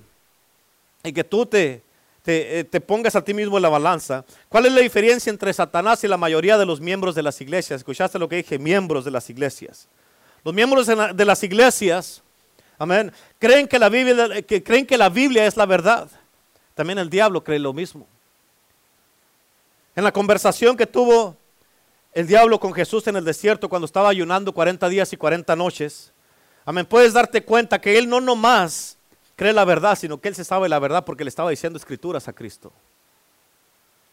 [1.04, 1.82] y que tú te,
[2.22, 4.24] te, eh, pongas a ti mismo en la balanza.
[4.48, 7.80] ¿Cuál es la diferencia entre Satanás y la mayoría de los miembros de las iglesias?
[7.80, 8.60] ¿Escuchaste lo que dije?
[8.60, 9.88] Miembros de las iglesias.
[10.44, 12.22] Los miembros de, las iglesias,
[12.78, 16.08] amén, creen que la Biblia, que creen que la Biblia es la verdad.
[16.80, 18.08] También el diablo cree lo mismo.
[19.98, 21.36] En la conversación que tuvo
[22.14, 26.14] el diablo con Jesús en el desierto cuando estaba ayunando 40 días y 40 noches,
[26.64, 28.98] amén, puedes darte cuenta que él no nomás
[29.36, 32.30] cree la verdad, sino que él se sabe la verdad porque le estaba diciendo escrituras
[32.30, 32.72] a Cristo.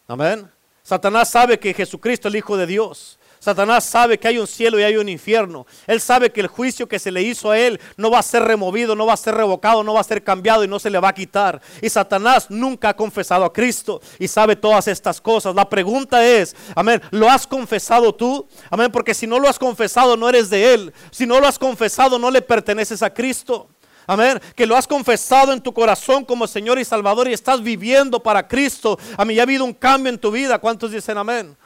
[0.08, 0.50] Amén.
[0.82, 3.16] Satanás sabe que Jesucristo es el Hijo de Dios.
[3.38, 5.66] Satanás sabe que hay un cielo y hay un infierno.
[5.86, 8.42] Él sabe que el juicio que se le hizo a él no va a ser
[8.42, 10.98] removido, no va a ser revocado, no va a ser cambiado y no se le
[10.98, 11.60] va a quitar.
[11.80, 15.54] Y Satanás nunca ha confesado a Cristo y sabe todas estas cosas.
[15.54, 18.46] La pregunta es, amén, ¿lo has confesado tú?
[18.70, 20.92] Amén, porque si no lo has confesado no eres de él.
[21.10, 23.68] Si no lo has confesado no le perteneces a Cristo.
[24.06, 24.40] Amén.
[24.54, 28.46] Que lo has confesado en tu corazón como Señor y Salvador y estás viviendo para
[28.46, 28.98] Cristo.
[29.16, 29.36] Amén.
[29.36, 30.58] Ya ha habido un cambio en tu vida.
[30.58, 31.56] ¿Cuántos dicen amén?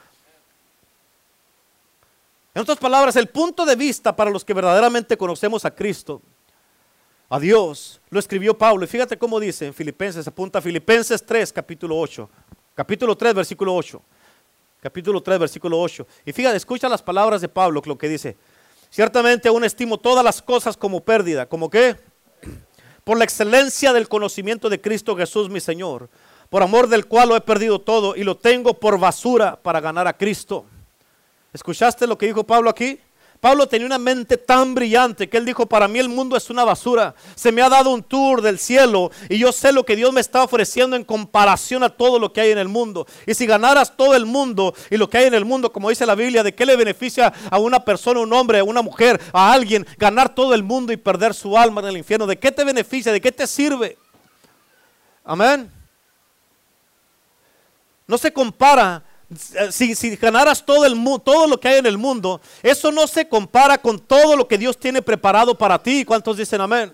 [2.53, 6.21] En otras palabras, el punto de vista para los que verdaderamente conocemos a Cristo,
[7.29, 8.83] a Dios, lo escribió Pablo.
[8.83, 12.29] Y fíjate cómo dice en Filipenses, apunta a Filipenses 3, capítulo 8.
[12.75, 14.01] Capítulo 3, versículo 8.
[14.81, 16.05] Capítulo 3, versículo 8.
[16.25, 18.35] Y fíjate, escucha las palabras de Pablo, lo que dice.
[18.89, 21.45] Ciertamente aún estimo todas las cosas como pérdida.
[21.45, 21.95] ¿Como qué?
[23.05, 26.09] Por la excelencia del conocimiento de Cristo Jesús, mi Señor.
[26.49, 30.05] Por amor del cual lo he perdido todo y lo tengo por basura para ganar
[30.05, 30.65] a Cristo
[31.53, 32.99] ¿Escuchaste lo que dijo Pablo aquí?
[33.41, 36.63] Pablo tenía una mente tan brillante que él dijo, para mí el mundo es una
[36.63, 37.15] basura.
[37.33, 40.21] Se me ha dado un tour del cielo y yo sé lo que Dios me
[40.21, 43.07] está ofreciendo en comparación a todo lo que hay en el mundo.
[43.25, 46.05] Y si ganaras todo el mundo y lo que hay en el mundo, como dice
[46.05, 49.51] la Biblia, ¿de qué le beneficia a una persona, un hombre, a una mujer, a
[49.51, 52.27] alguien ganar todo el mundo y perder su alma en el infierno?
[52.27, 53.11] ¿De qué te beneficia?
[53.11, 53.97] ¿De qué te sirve?
[55.23, 55.71] Amén.
[58.05, 59.03] No se compara
[59.71, 63.27] si, si, ganaras todo, el, todo lo que hay en el mundo, eso no se
[63.27, 66.03] compara con todo lo que Dios tiene preparado para ti.
[66.05, 66.91] ¿Cuántos dicen amén?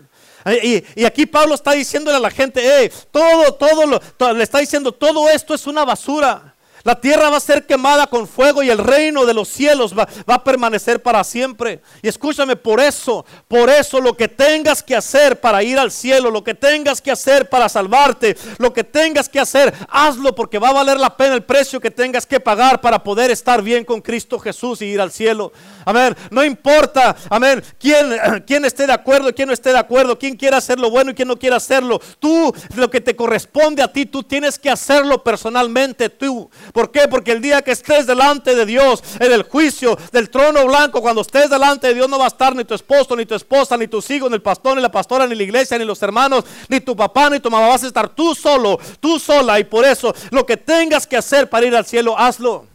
[0.96, 5.54] Y, aquí Pablo está diciéndole a la gente, todo, todo, le está diciendo, todo esto
[5.54, 6.56] es una basura.
[6.88, 10.08] La tierra va a ser quemada con fuego y el reino de los cielos va,
[10.26, 11.82] a permanecer para siempre.
[12.02, 16.32] Y escúchame, por eso, por eso lo que tengas que hacer para ir al cielo,
[16.32, 20.70] lo que tengas que hacer para salvarte, lo que tengas que hacer, hazlo porque va
[20.70, 24.00] a valer la pena el precio que tengas que pagar para poder estar bien con
[24.00, 25.52] Cristo Jesús y ir al cielo.
[25.84, 26.16] Amén.
[26.32, 28.16] No importa, amén, quién,
[28.48, 31.16] quién esté de acuerdo quién no esté de acuerdo, quién quiera hacer lo bueno y
[31.16, 32.00] quién no quiera hacerlo.
[32.20, 36.50] Tú, lo que te corresponde a ti, tú tienes que hacerlo personalmente tú.
[36.78, 37.08] ¿Por qué?
[37.08, 41.22] Porque el día que estés delante de Dios, en el juicio del trono blanco, cuando
[41.24, 43.88] estés delante de Dios no va a estar ni tu esposo, ni tu esposa, ni
[43.88, 46.80] tus hijos, ni el pastor, ni la pastora, ni la iglesia, ni los hermanos, ni
[46.80, 47.70] tu papá, ni tu mamá.
[47.70, 49.60] Vas a estar tú solo, tú sola.
[49.60, 52.68] Y por eso lo que tengas que hacer para ir al cielo, hazlo.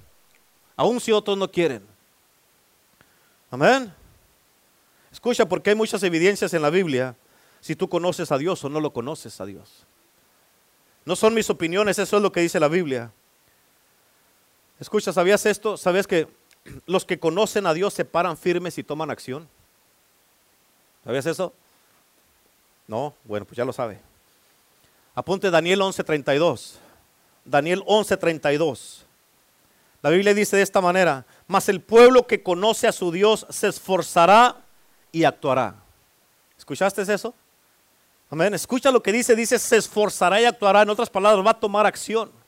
[0.75, 1.87] Aun si otros no quieren.
[3.53, 3.95] Amén.
[5.12, 7.15] Escucha, porque hay muchas evidencias en la Biblia
[7.61, 9.87] si tú conoces a Dios o no lo conoces a Dios.
[11.05, 13.12] No son mis opiniones, eso es lo que dice la Biblia.
[14.83, 15.77] Escucha, ¿sabías esto?
[15.77, 16.27] ¿Sabías que
[16.87, 19.49] los que conocen a Dios se paran firmes y toman acción?
[21.05, 21.53] ¿Sabías eso?
[22.88, 24.01] No, bueno, pues ya lo sabe.
[25.14, 26.79] Apunte Daniel 11:32.
[27.45, 29.05] Daniel 11:32.
[30.03, 33.68] La Biblia dice de esta manera, mas el pueblo que conoce a su Dios se
[33.68, 34.57] esforzará
[35.12, 35.77] y actuará.
[36.59, 37.33] ¿Escuchaste eso?
[38.29, 38.53] Amén.
[38.53, 40.83] Escucha lo que dice, dice se esforzará y actuará.
[40.83, 42.41] En otras palabras, va a tomar acción.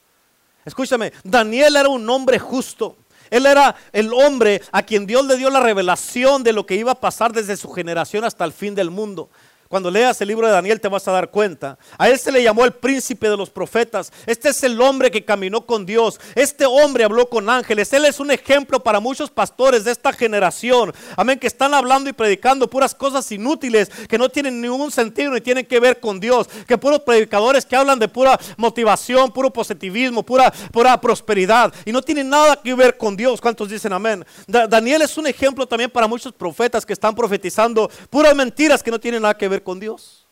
[0.64, 2.96] Escúchame, Daniel era un hombre justo.
[3.30, 6.92] Él era el hombre a quien Dios le dio la revelación de lo que iba
[6.92, 9.28] a pasar desde su generación hasta el fin del mundo.
[9.68, 11.78] Cuando leas el libro de Daniel te vas a dar cuenta.
[11.98, 14.12] A él se le llamó el príncipe de los profetas.
[14.26, 16.20] Este es el hombre que caminó con Dios.
[16.34, 17.92] Este hombre habló con ángeles.
[17.92, 20.92] Él es un ejemplo para muchos pastores de esta generación.
[21.16, 25.40] Amén, que están hablando y predicando puras cosas inútiles que no tienen ningún sentido ni
[25.40, 26.48] tienen que ver con Dios.
[26.66, 32.02] Que puros predicadores que hablan de pura motivación, puro positivismo, pura, pura prosperidad y no
[32.02, 33.40] tienen nada que ver con Dios.
[33.40, 34.24] ¿Cuántos dicen amén?
[34.46, 39.00] Daniel es un ejemplo también para muchos profetas que están profetizando puras mentiras que no
[39.00, 40.24] tienen nada que ver con Dios.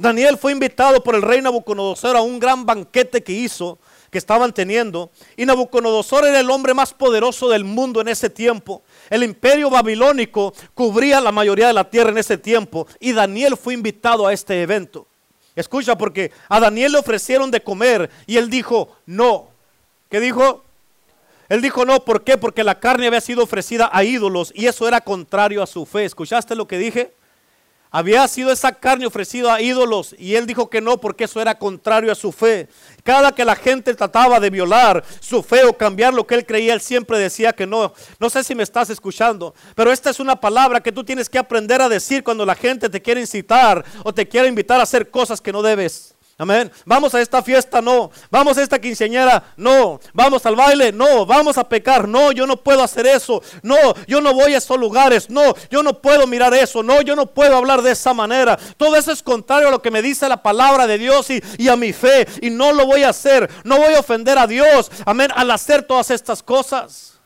[0.00, 3.78] Daniel fue invitado por el rey Nabucodonosor a un gran banquete que hizo,
[4.10, 5.10] que estaban teniendo.
[5.36, 8.82] Y Nabucodonosor era el hombre más poderoso del mundo en ese tiempo.
[9.10, 12.86] El imperio babilónico cubría la mayoría de la tierra en ese tiempo.
[12.98, 15.06] Y Daniel fue invitado a este evento.
[15.54, 19.48] Escucha, porque a Daniel le ofrecieron de comer y él dijo, no.
[20.08, 20.64] ¿Qué dijo?
[21.50, 22.38] Él dijo no, ¿por qué?
[22.38, 26.04] Porque la carne había sido ofrecida a ídolos y eso era contrario a su fe.
[26.04, 27.12] ¿Escuchaste lo que dije?
[27.92, 31.58] Había sido esa carne ofrecida a ídolos y él dijo que no porque eso era
[31.58, 32.68] contrario a su fe.
[33.02, 36.72] Cada que la gente trataba de violar su fe o cambiar lo que él creía,
[36.72, 37.92] él siempre decía que no.
[38.20, 41.38] No sé si me estás escuchando, pero esta es una palabra que tú tienes que
[41.38, 45.10] aprender a decir cuando la gente te quiere incitar o te quiere invitar a hacer
[45.10, 46.14] cosas que no debes.
[46.40, 46.72] Amén.
[46.86, 48.10] Vamos a esta fiesta, no.
[48.30, 50.00] Vamos a esta quinceañera, no.
[50.14, 51.26] Vamos al baile, no.
[51.26, 52.32] Vamos a pecar, no.
[52.32, 53.42] Yo no puedo hacer eso.
[53.62, 53.76] No,
[54.06, 55.28] yo no voy a esos lugares.
[55.28, 56.82] No, yo no puedo mirar eso.
[56.82, 58.58] No, yo no puedo hablar de esa manera.
[58.78, 61.68] Todo eso es contrario a lo que me dice la palabra de Dios y, y
[61.68, 62.26] a mi fe.
[62.40, 63.50] Y no lo voy a hacer.
[63.62, 64.90] No voy a ofender a Dios.
[65.04, 65.30] Amén.
[65.34, 67.20] Al hacer todas estas cosas.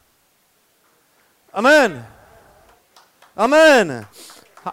[1.52, 2.04] Amén.
[3.36, 4.04] Amén.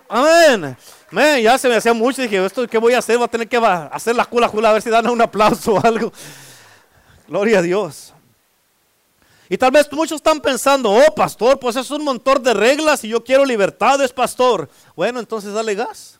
[0.09, 0.77] Amén
[1.11, 2.21] ya se me hacía mucho.
[2.21, 3.17] Dije, ¿esto qué voy a hacer?
[3.17, 5.85] Voy a tener que hacer la cula jula a ver si dan un aplauso o
[5.85, 6.11] algo.
[7.27, 8.13] Gloria a Dios.
[9.49, 13.09] Y tal vez muchos están pensando, oh pastor, pues es un montón de reglas y
[13.09, 14.69] yo quiero libertades, pastor.
[14.95, 16.19] Bueno, entonces dale gas.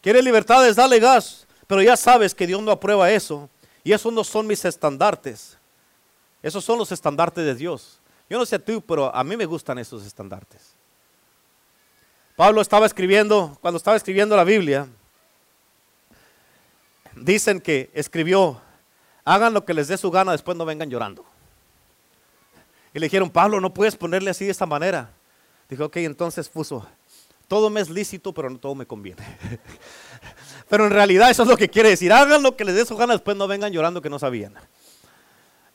[0.00, 0.76] ¿Quieres libertades?
[0.76, 1.46] Dale gas.
[1.66, 3.48] Pero ya sabes que Dios no aprueba eso.
[3.82, 5.56] Y esos no son mis estandartes.
[6.42, 7.98] Esos son los estandartes de Dios.
[8.30, 10.71] Yo no sé tú, pero a mí me gustan esos estandartes.
[12.42, 14.88] Pablo estaba escribiendo, cuando estaba escribiendo la Biblia,
[17.14, 18.60] dicen que escribió,
[19.24, 21.24] hagan lo que les dé su gana, después no vengan llorando.
[22.92, 25.08] Y le dijeron, Pablo, no puedes ponerle así de esta manera.
[25.68, 26.84] Dijo, ok, entonces puso,
[27.46, 29.22] todo me es lícito, pero no todo me conviene.
[30.68, 32.96] pero en realidad eso es lo que quiere decir, hagan lo que les dé su
[32.96, 34.54] gana, después no vengan llorando que no sabían.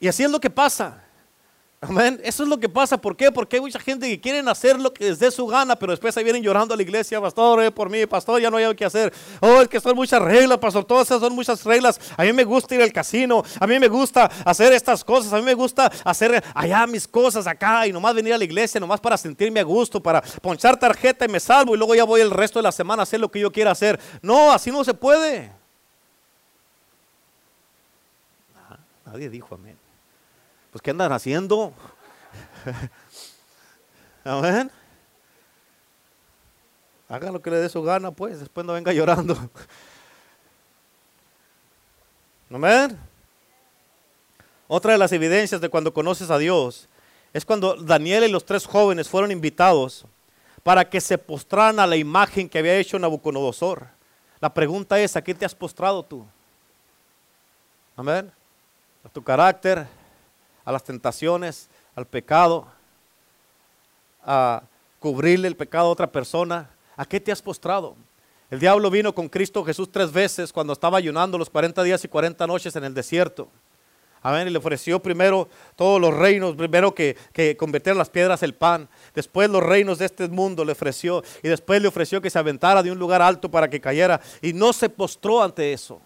[0.00, 1.02] Y así es lo que pasa.
[1.80, 2.20] Amén.
[2.24, 3.00] Eso es lo que pasa.
[3.00, 3.30] ¿Por qué?
[3.30, 6.12] Porque hay mucha gente que quieren hacer lo que les dé su gana, pero después
[6.12, 8.84] se vienen llorando a la iglesia, pastor, eh, por mí, pastor, ya no hay que
[8.84, 9.12] hacer.
[9.40, 12.00] Oh, es que son muchas reglas, pastor, todas esas son muchas reglas.
[12.16, 15.36] A mí me gusta ir al casino, a mí me gusta hacer estas cosas, a
[15.36, 18.98] mí me gusta hacer allá mis cosas acá y nomás venir a la iglesia, nomás
[18.98, 22.32] para sentirme a gusto, para ponchar tarjeta y me salvo y luego ya voy el
[22.32, 24.00] resto de la semana a hacer lo que yo quiera hacer.
[24.20, 25.52] No, así no se puede.
[29.06, 29.77] Nadie dijo amén.
[30.70, 31.72] Pues ¿qué andan haciendo?
[34.24, 34.70] Amén.
[37.08, 39.34] Haga lo que le dé su gana, pues, después no venga llorando.
[42.50, 42.98] Amén.
[44.66, 46.88] Otra de las evidencias de cuando conoces a Dios
[47.32, 50.04] es cuando Daniel y los tres jóvenes fueron invitados
[50.62, 53.86] para que se postraran a la imagen que había hecho Nabucodonosor.
[54.40, 56.26] La pregunta es, ¿a qué te has postrado tú?
[57.96, 58.30] Amén.
[59.02, 59.86] A tu carácter,
[60.68, 62.66] a las tentaciones, al pecado,
[64.22, 64.62] a
[64.98, 66.68] cubrirle el pecado a otra persona.
[66.94, 67.96] ¿A qué te has postrado?
[68.50, 72.08] El diablo vino con Cristo Jesús tres veces cuando estaba ayunando los 40 días y
[72.08, 73.48] 40 noches en el desierto.
[74.20, 74.46] Amén.
[74.46, 77.56] Y le ofreció primero todos los reinos, primero que, que
[77.94, 81.88] las piedras el pan, después los reinos de este mundo le ofreció y después le
[81.88, 85.42] ofreció que se aventara de un lugar alto para que cayera y no se postró
[85.42, 85.98] ante eso.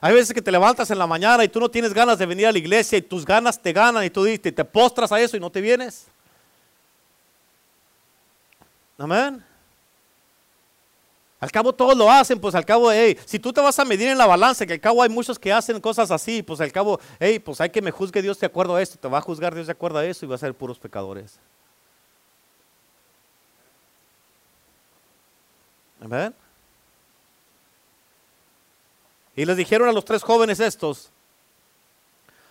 [0.00, 2.46] Hay veces que te levantas en la mañana y tú no tienes ganas de venir
[2.46, 5.36] a la iglesia y tus ganas te ganan y tú dices, te postras a eso
[5.36, 6.06] y no te vienes.
[8.98, 9.44] Amén.
[11.40, 14.08] Al cabo todos lo hacen, pues al cabo, hey, si tú te vas a medir
[14.08, 16.98] en la balanza, que al cabo hay muchos que hacen cosas así, pues al cabo,
[17.20, 19.54] hey, pues hay que me juzgue Dios de acuerdo a esto, te va a juzgar
[19.54, 21.38] Dios de acuerdo a eso y va a ser puros pecadores.
[26.00, 26.34] Amén.
[29.36, 31.10] Y les dijeron a los tres jóvenes estos,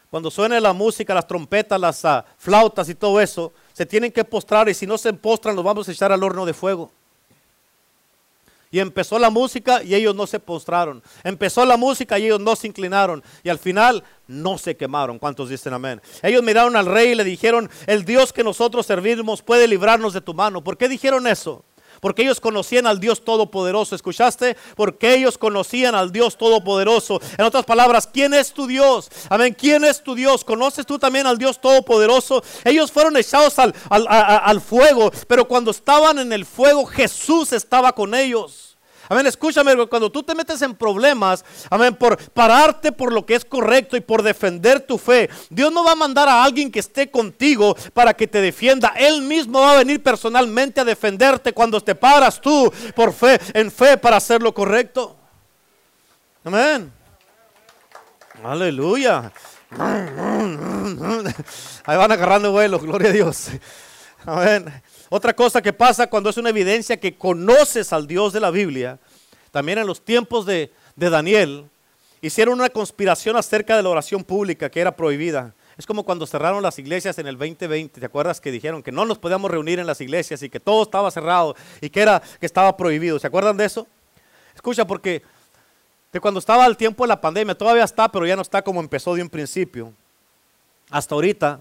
[0.09, 4.23] cuando suene la música, las trompetas, las ah, flautas y todo eso, se tienen que
[4.23, 6.91] postrar y si no se postran los vamos a echar al horno de fuego.
[8.69, 11.03] Y empezó la música y ellos no se postraron.
[11.23, 13.23] Empezó la música y ellos no se inclinaron.
[13.43, 15.19] Y al final no se quemaron.
[15.19, 16.01] ¿Cuántos dicen amén?
[16.23, 20.21] Ellos miraron al rey y le dijeron, el Dios que nosotros servimos puede librarnos de
[20.21, 20.63] tu mano.
[20.63, 21.63] ¿Por qué dijeron eso?
[22.03, 23.95] Porque ellos conocían al Dios Todopoderoso.
[23.95, 24.57] ¿Escuchaste?
[24.75, 27.21] Porque ellos conocían al Dios Todopoderoso.
[27.37, 29.09] En otras palabras, ¿quién es tu Dios?
[29.29, 29.55] Amén.
[29.57, 30.43] ¿Quién es tu Dios?
[30.43, 32.43] ¿Conoces tú también al Dios Todopoderoso?
[32.65, 38.13] Ellos fueron echados al, al fuego, pero cuando estaban en el fuego, Jesús estaba con
[38.13, 38.72] ellos.
[39.13, 43.45] Amén, escúchame, cuando tú te metes en problemas, amén, por pararte por lo que es
[43.45, 47.11] correcto y por defender tu fe, Dios no va a mandar a alguien que esté
[47.11, 48.91] contigo para que te defienda.
[48.97, 53.71] Él mismo va a venir personalmente a defenderte cuando te paras tú por fe, en
[53.71, 55.15] fe para hacer lo correcto.
[56.43, 56.91] Amén.
[58.43, 59.31] Aleluya.
[61.85, 63.49] Ahí van agarrando vuelo, gloria a Dios.
[64.25, 64.81] Amén.
[65.15, 68.97] Otra cosa que pasa cuando es una evidencia que conoces al Dios de la Biblia,
[69.51, 71.69] también en los tiempos de, Daniel,
[72.19, 75.53] hicieron una conspiración acerca de la oración pública que era prohibida.
[75.77, 77.99] Es como cuando cerraron las iglesias en el 2020.
[77.99, 80.81] ¿Te acuerdas que dijeron que no nos podíamos reunir en las iglesias y que todo
[80.81, 83.19] estaba cerrado y que, era, que estaba prohibido?
[83.19, 83.85] ¿Se acuerdan de eso?
[84.55, 85.21] Escucha, porque
[86.11, 88.79] de cuando estaba el tiempo de la pandemia, todavía está, pero ya no está como
[88.79, 89.93] empezó de un principio.
[90.89, 91.59] Hasta ahorita,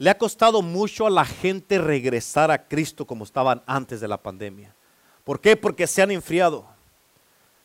[0.00, 4.16] le ha costado mucho a la gente regresar a Cristo como estaban antes de la
[4.16, 4.74] pandemia.
[5.24, 5.58] ¿Por qué?
[5.58, 6.64] Porque se han enfriado,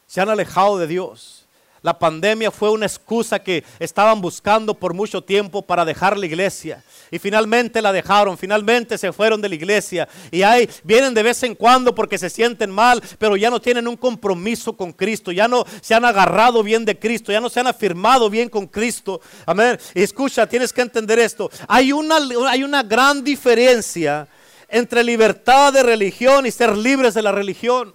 [0.05, 1.44] se han alejado de Dios.
[1.85, 6.83] La pandemia fue una excusa que estaban buscando por mucho tiempo para dejar la iglesia.
[7.11, 10.09] Y finalmente la dejaron, finalmente se fueron de la iglesia.
[10.31, 13.87] Y ahí vienen de vez en cuando porque se sienten mal, pero ya no tienen
[13.87, 15.31] un compromiso con Cristo.
[15.31, 18.65] Ya no se han agarrado bien de Cristo, ya no se han afirmado bien con
[18.65, 19.21] Cristo.
[19.45, 19.77] Amén.
[19.93, 21.51] Y escucha, tienes que entender esto.
[21.67, 22.17] Hay una,
[22.49, 24.27] hay una gran diferencia
[24.69, 27.93] entre libertad de religión y ser libres de la religión.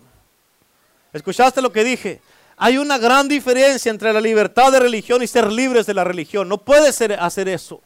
[1.12, 2.20] ¿Escuchaste lo que dije?
[2.62, 6.46] Hay una gran diferencia entre la libertad de religión y ser libres de la religión.
[6.46, 7.80] No puedes hacer eso.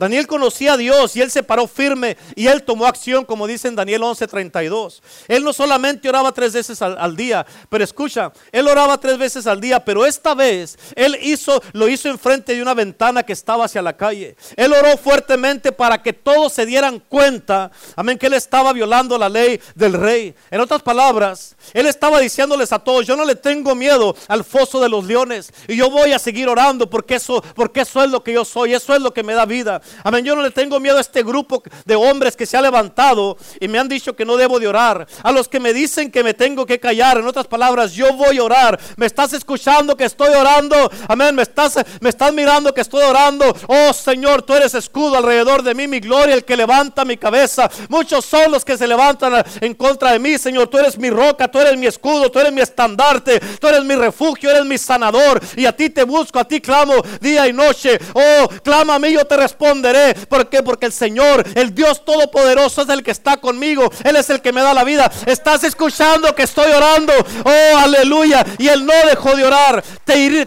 [0.00, 3.68] Daniel conocía a Dios y él se paró firme y él tomó acción, como dice
[3.68, 5.02] en Daniel 11:32.
[5.28, 9.60] Él no solamente oraba tres veces al, día, pero escucha, él oraba tres veces al
[9.60, 13.82] día, pero esta vez él hizo, lo hizo enfrente de una ventana que estaba hacia
[13.82, 14.36] la calle.
[14.56, 19.28] Él oró fuertemente para que todos se dieran cuenta, amén, que él estaba violando la
[19.28, 20.34] ley del rey.
[20.50, 24.80] En otras palabras, él estaba diciéndoles a todos, yo no le tengo miedo al foso
[24.80, 28.24] de los leones y yo voy a seguir orando porque eso, porque eso es lo
[28.24, 29.82] que yo soy, eso es lo que me da vida.
[30.04, 33.36] Amén, yo no le tengo miedo a este grupo de hombres que se ha levantado
[33.58, 35.06] y me han dicho que no debo de orar.
[35.22, 37.18] A los que me dicen que me tengo que callar.
[37.18, 38.78] En otras palabras, yo voy a orar.
[38.96, 40.90] Me estás escuchando que estoy orando.
[41.08, 43.54] Amén, me estás, me estás mirando que estoy orando.
[43.66, 47.70] Oh Señor, tú eres escudo alrededor de mí, mi gloria, el que levanta mi cabeza.
[47.88, 50.68] Muchos son los que se levantan en contra de mí, Señor.
[50.68, 53.94] Tú eres mi roca, tú eres mi escudo, tú eres mi estandarte, tú eres mi
[53.94, 55.40] refugio, eres mi sanador.
[55.56, 57.98] Y a ti te busco, a ti clamo día y noche.
[58.14, 59.69] Oh, clama a mí, yo te respondo
[60.28, 60.62] ¿Por qué?
[60.62, 63.90] Porque el Señor, el Dios Todopoderoso es el que está conmigo.
[64.04, 65.10] Él es el que me da la vida.
[65.26, 67.12] Estás escuchando que estoy orando.
[67.44, 68.44] Oh, aleluya.
[68.58, 69.82] Y Él no dejó de orar.
[70.04, 70.46] Te,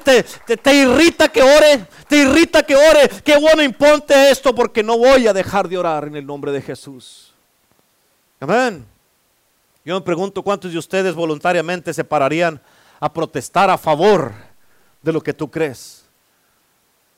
[0.58, 1.88] te, irrita que ore.
[2.08, 3.10] Te irrita que ore.
[3.24, 6.62] Qué bueno imponte esto porque no voy a dejar de orar en el nombre de
[6.62, 7.34] Jesús.
[8.40, 8.86] Amén.
[9.86, 12.62] Yo me pregunto cuántos de ustedes voluntariamente se pararían
[13.00, 14.34] a protestar a favor
[15.02, 16.03] de lo que tú crees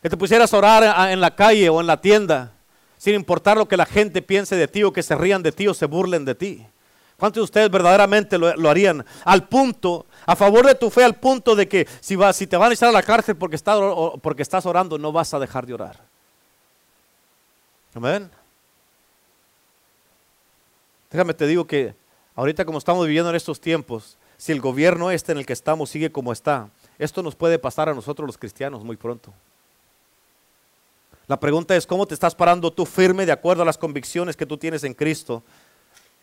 [0.06, 2.54] que te pusieras a orar en la calle o en la tienda,
[2.96, 5.68] sin importar lo que la gente piense de ti o que se rían de ti
[5.68, 6.64] o se burlen de ti.
[7.18, 9.04] ¿Cuántos de ustedes verdaderamente lo, harían?
[9.24, 12.74] Al punto, a favor de tu fe, al punto de que si, te van a
[12.76, 13.58] echar a la cárcel porque,
[14.22, 16.00] porque estás orando, no vas a dejar de orar.
[17.96, 18.30] Amén.
[21.10, 21.96] Déjame te digo que
[22.36, 25.90] ahorita como estamos viviendo en estos tiempos, si el gobierno este en el que estamos
[25.90, 29.34] sigue como está, esto nos puede pasar a nosotros los cristianos muy pronto.
[31.28, 34.46] La pregunta es, ¿cómo te estás parando tú firme de acuerdo a las convicciones que
[34.46, 35.44] tú tienes en Cristo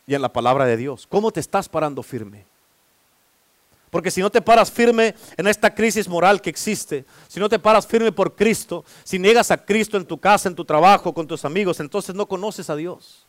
[0.07, 1.07] y en la palabra de Dios?
[1.09, 2.45] ¿Cómo te estás parando firme?
[3.91, 7.59] Porque si no te paras firme en esta crisis moral que existe, si no te
[7.59, 11.27] paras firme por Cristo, si niegas a Cristo en tu casa, en tu trabajo, con
[11.27, 13.27] tus amigos, entonces no conoces a Dios.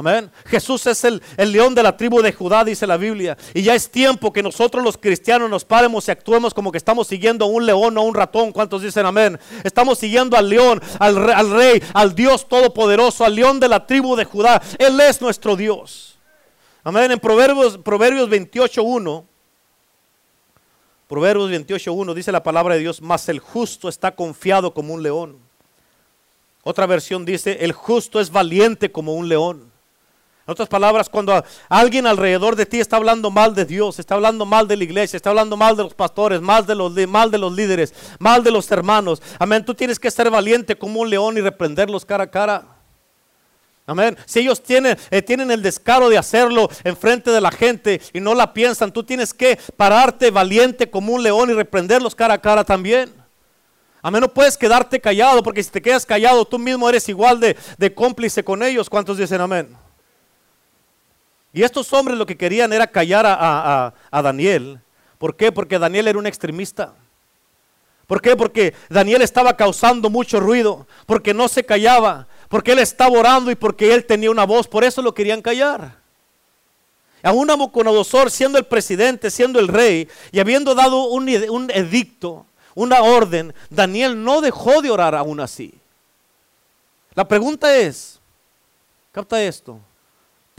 [0.00, 0.32] Amén.
[0.46, 3.36] Jesús es el, león de la tribu de Judá, dice la Biblia.
[3.52, 7.06] Y ya es tiempo que nosotros los cristianos nos paremos y actuemos como que estamos
[7.06, 8.50] siguiendo a un león o a un ratón.
[8.50, 9.38] ¿Cuántos dicen amén?
[9.62, 14.24] Estamos siguiendo al león, al, rey, al Dios todopoderoso, al león de la tribu de
[14.24, 14.62] Judá.
[14.78, 16.18] Él es nuestro Dios.
[16.82, 17.10] Amén.
[17.10, 19.24] En Proverbios, Proverbios 28.1.
[21.08, 25.36] Proverbios 28.1 dice la palabra de Dios, mas el justo está confiado como un león.
[26.62, 29.69] Otra versión dice, el justo es valiente como un león.
[30.50, 34.44] En otras palabras, cuando alguien alrededor de ti está hablando mal de Dios, está hablando
[34.44, 37.38] mal de la iglesia, está hablando mal de los pastores, mal de los, mal de
[37.38, 41.38] los líderes, mal de los hermanos, amén, tú tienes que ser valiente como un león
[41.38, 42.64] y reprenderlos cara a cara.
[43.86, 44.18] Amén.
[44.26, 48.18] Si ellos tienen, eh, tienen el descaro de hacerlo en frente de la gente y
[48.18, 52.38] no la piensan, tú tienes que pararte valiente como un león y reprenderlos cara a
[52.38, 53.14] cara también.
[54.02, 54.20] Amén.
[54.20, 57.94] No puedes quedarte callado porque si te quedas callado, tú mismo eres igual de, de
[57.94, 58.90] cómplice con ellos.
[58.90, 59.76] ¿Cuántos dicen amén?
[61.52, 64.80] Y estos hombres lo que querían era callar a, a Daniel.
[65.18, 65.52] ¿Por qué?
[65.52, 66.94] Porque Daniel era un extremista.
[68.10, 68.34] ¿Por qué?
[68.34, 73.54] Porque Daniel estaba causando mucho ruido, porque no se callaba, porque él estaba orando y
[73.54, 75.96] porque él tenía una voz, por eso lo querían callar.
[77.22, 82.46] A un Nabucodonosor, siendo el presidente, siendo el rey, y habiendo dado un, un edicto,
[82.74, 85.72] una orden, Daniel no dejó de orar aún así.
[87.14, 88.18] La pregunta es,
[89.12, 89.78] capta esto,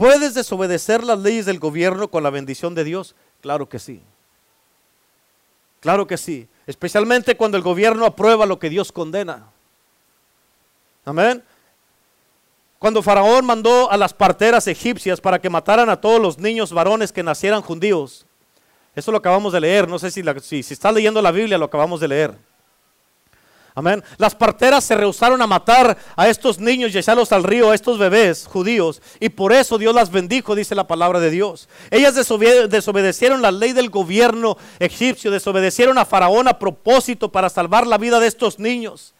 [0.01, 3.13] ¿puedes desobedecer las leyes del gobierno con la bendición de Dios?
[3.39, 4.01] Claro que sí.
[5.79, 6.47] Claro que sí.
[6.65, 9.43] Especialmente cuando el gobierno aprueba lo que Dios condena.
[11.05, 11.43] Amén.
[12.79, 17.11] Cuando Faraón mandó a las parteras egipcias para que mataran a todos los niños varones
[17.11, 18.25] que nacieran judíos,
[18.95, 21.65] eso lo acabamos de leer, no sé si, si, si está leyendo la Biblia, lo
[21.65, 22.50] acabamos de leer.
[23.73, 24.03] Amén.
[24.17, 27.97] Las parteras se rehusaron a matar a estos niños y echarlos al río, a estos
[27.97, 29.01] bebés judíos.
[29.19, 31.69] Y por eso Dios las bendijo, dice la palabra de Dios.
[31.89, 37.97] Ellas desobedecieron la ley del gobierno egipcio, desobedecieron a Faraón a propósito para salvar la
[37.97, 39.13] vida de estos niños.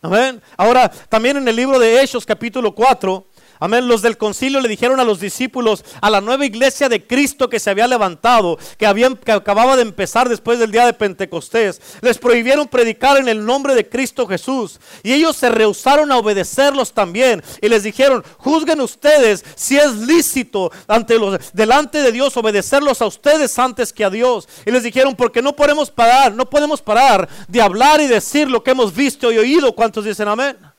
[0.00, 0.42] Amén.
[0.56, 3.24] Ahora, también en el libro de Hechos, capítulo 4,
[3.62, 3.86] Amén.
[3.86, 7.60] Los del concilio le dijeron a los discípulos, a la nueva iglesia de Cristo que
[7.60, 12.18] se había levantado, que, habían, que acababa de empezar después del día de Pentecostés, les
[12.18, 14.80] prohibieron predicar en el nombre de Cristo Jesús.
[15.04, 17.40] Y ellos se rehusaron a obedecerlos también.
[17.60, 23.06] Y les dijeron, juzguen ustedes si es lícito ante los, delante de Dios obedecerlos a
[23.06, 24.48] ustedes antes que a Dios.
[24.66, 28.64] Y les dijeron, porque no podemos parar, no podemos parar de hablar y decir lo
[28.64, 29.72] que hemos visto y oído.
[29.72, 30.71] ¿Cuántos dicen amén?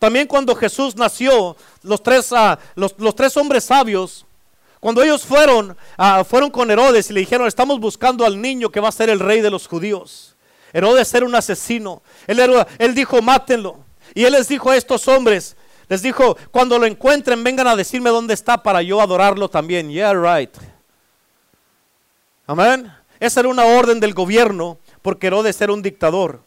[0.00, 4.24] También cuando Jesús nació, los tres, ah, los, tres hombres sabios,
[4.80, 8.80] cuando ellos fueron, ah, fueron con Herodes y le dijeron, estamos buscando al niño que
[8.80, 10.34] va a ser el rey de los judíos.
[10.72, 12.00] Herodes era un asesino.
[12.26, 12.40] Él,
[12.78, 13.76] él dijo, mátenlo.
[14.14, 15.54] Y él les dijo a estos hombres,
[15.86, 19.90] les dijo, cuando lo encuentren, vengan a decirme dónde está para yo adorarlo también.
[19.90, 20.56] Yeah, right.
[22.46, 22.90] Amén.
[23.18, 26.40] Esa era una orden del gobierno porque Herodes era un dictador.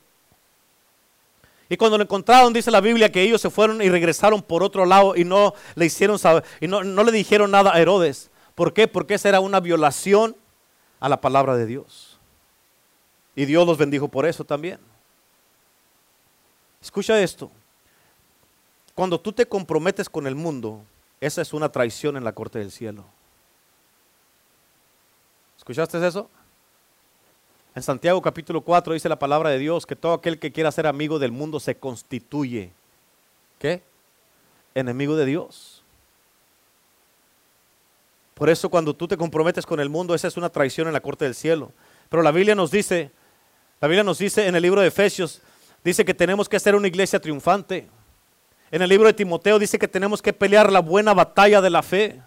[1.74, 4.86] Y cuando lo encontraron, dice la Biblia que ellos se fueron y regresaron por otro
[4.86, 6.20] lado y no le hicieron
[6.62, 8.30] y no, no le dijeron nada a Herodes.
[8.54, 8.88] ¿Por qué?
[8.88, 10.36] Porque esa era una violación
[11.00, 12.20] a la palabra de Dios.
[13.36, 14.78] Y Dios los bendijo por eso también.
[16.80, 17.50] Escucha esto.
[18.94, 20.84] Cuando tú te comprometes con el mundo,
[21.22, 23.04] esa es una traición en la corte del cielo.
[25.58, 26.30] ¿Escuchaste eso?
[27.76, 30.86] En Santiago capítulo 4 dice la palabra de Dios que todo aquel que quiera ser
[30.86, 32.72] amigo del mundo se constituye.
[33.58, 33.82] ¿Qué?
[34.76, 35.84] Enemigo de Dios.
[38.36, 41.02] Por eso cuando tú te comprometes con el mundo, esa es una traición en la
[41.02, 41.72] corte del cielo.
[42.10, 43.12] Pero la Biblia nos dice,
[43.82, 45.42] la Biblia nos dice en el libro de Efesios,
[45.84, 47.88] dice que tenemos que ser una iglesia triunfante.
[48.70, 51.82] En el libro de Timoteo dice que tenemos que pelear la buena batalla de la
[51.82, 52.22] fe.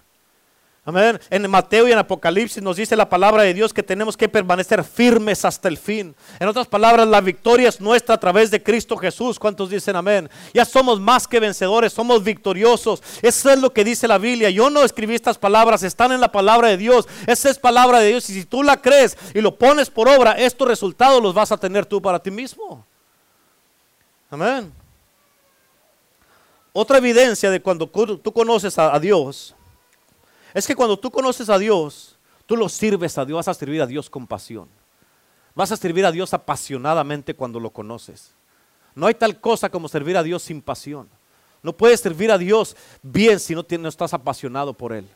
[0.89, 1.18] Amén.
[1.30, 4.84] En Mateo y en Apocalipsis nos dice la palabra de Dios que tenemos que permanecer
[4.84, 6.14] firmes hasta el fin.
[6.39, 9.37] En otras palabras, la victoria es nuestra a través de Cristo Jesús.
[9.37, 10.30] ¿Cuántos dicen amén?
[10.55, 13.03] Ya somos más que vencedores, somos victoriosos.
[13.20, 14.49] Eso es lo que dice la Biblia.
[14.51, 17.09] Yo no escribí estas palabras, están en la palabra de Dios.
[17.26, 18.30] Esa es palabra de Dios.
[18.30, 21.57] Y si tú la crees y lo pones por obra, estos resultados los vas a
[21.57, 22.87] tener tú para ti mismo.
[24.30, 24.72] Amén.
[26.72, 29.55] Otra evidencia de cuando tú conoces a Dios
[30.57, 33.82] es que cuando tú conoces a Dios, tú lo sirves a Dios, vas a servir
[33.82, 34.70] a Dios con pasión.
[35.54, 38.32] Vas a servir a Dios apasionadamente cuando lo conoces.
[38.94, 41.11] No hay tal cosa como servir a Dios sin pasión.
[41.62, 45.07] No puedes servir a Dios bien si no, no estás apasionado por Él.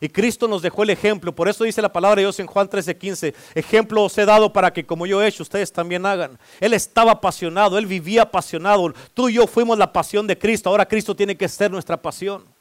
[0.00, 1.34] Y Cristo nos dejó el ejemplo.
[1.34, 3.34] Por eso dice la palabra de Dios en Juan 13:15.
[3.54, 6.38] Ejemplo os he dado para que como yo he hecho, ustedes también hagan.
[6.60, 8.94] Él estaba apasionado, Él vivía apasionado.
[9.12, 10.70] Tú y yo fuimos la pasión de Cristo.
[10.70, 12.51] Ahora Cristo tiene que ser nuestra pasión.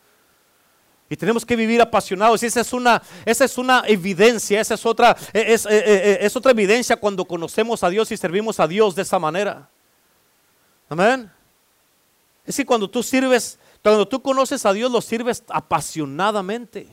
[1.11, 2.41] Y tenemos que vivir apasionados.
[2.41, 6.17] Y esa es una, esa es una evidencia, esa es otra, es, eh, eh, eh,
[6.21, 9.67] es, otra evidencia cuando conocemos a Dios y servimos a Dios de esa manera.
[10.87, 11.29] Amén.
[12.45, 16.87] Es que cuando tú sirves, cuando tú conoces a Dios, lo sirves apasionadamente.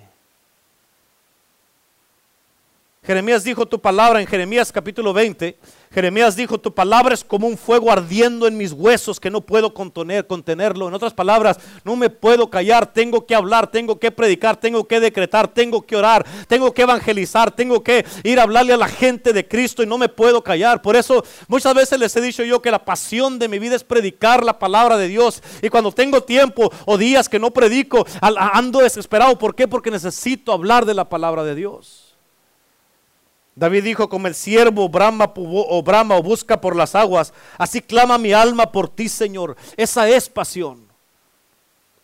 [3.05, 5.57] Jeremías dijo tu palabra en Jeremías capítulo 20.
[5.91, 9.73] Jeremías dijo, tu palabra es como un fuego ardiendo en mis huesos que no puedo
[9.75, 10.89] contener, contenerlo.
[10.89, 15.01] En otras palabras, no me puedo callar, tengo que hablar, tengo que predicar, tengo que
[15.01, 19.33] decretar, tengo que orar, tengo que evangelizar, tengo que ir a hablarle a la gente
[19.33, 20.83] de Cristo y no me puedo callar.
[20.83, 23.85] Por eso muchas veces les he dicho yo que la pasión de mi vida es
[23.85, 25.43] predicar la palabra de Dios.
[25.63, 29.39] Y cuando tengo tiempo o días que no predico, ando desesperado.
[29.39, 29.69] ¿Por qué?
[29.69, 32.08] Porque necesito hablar de la palabra de Dios.
[33.59, 38.17] David dijo, como el siervo brama o brama o busca por las aguas, así clama
[38.17, 39.57] mi alma por ti, Señor.
[39.77, 40.87] Esa es pasión.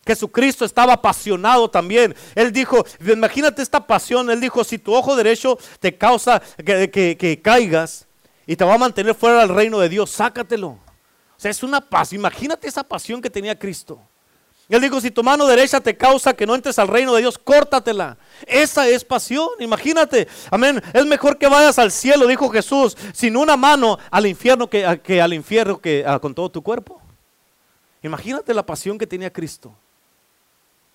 [0.05, 2.15] Jesucristo estaba apasionado también.
[2.35, 4.31] Él dijo, imagínate esta pasión.
[4.31, 8.07] Él dijo, si tu ojo derecho te causa que, que caigas
[8.47, 10.71] y te va a mantener fuera del reino de Dios, sácatelo.
[10.71, 10.81] O
[11.39, 12.13] sea, es una paz.
[12.13, 14.01] Imagínate esa pasión que tenía Cristo.
[14.69, 17.37] Él dijo, si tu mano derecha te causa que no entres al reino de Dios,
[17.37, 18.17] córtatela.
[18.47, 20.27] Esa es pasión, imagínate.
[20.51, 20.83] Amén.
[20.95, 25.35] Es mejor que vayas al cielo, dijo Jesús, sin una mano al infierno que, al
[25.35, 27.03] infierno que con todo tu cuerpo.
[28.03, 29.75] Imagínate la pasión que tenía Cristo.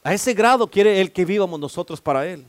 [0.03, 2.45] A ese grado quiere Él que vivamos nosotros para Él.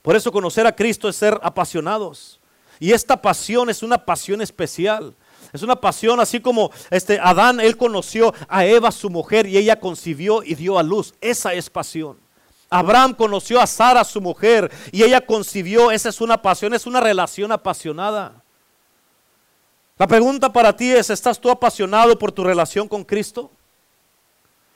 [0.00, 2.40] Por eso conocer a Cristo es ser apasionados.
[2.78, 5.14] Y esta pasión es una pasión especial.
[5.56, 9.80] Es una pasión así como este Adán, él conoció a Eva, su mujer, y ella
[9.80, 11.14] concibió y dio a luz.
[11.20, 12.18] Esa es pasión.
[12.68, 15.90] Abraham conoció a Sara, su mujer, y ella concibió.
[15.90, 18.42] Esa es una pasión, es una relación apasionada.
[19.98, 23.50] La pregunta para ti es, ¿estás tú apasionado por tu relación con Cristo?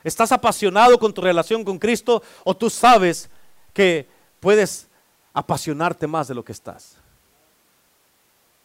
[0.03, 3.29] ¿Estás apasionado con tu relación con Cristo o tú sabes
[3.75, 4.09] que
[4.41, 4.89] puedes
[5.35, 6.97] apasionarte más de lo que estás?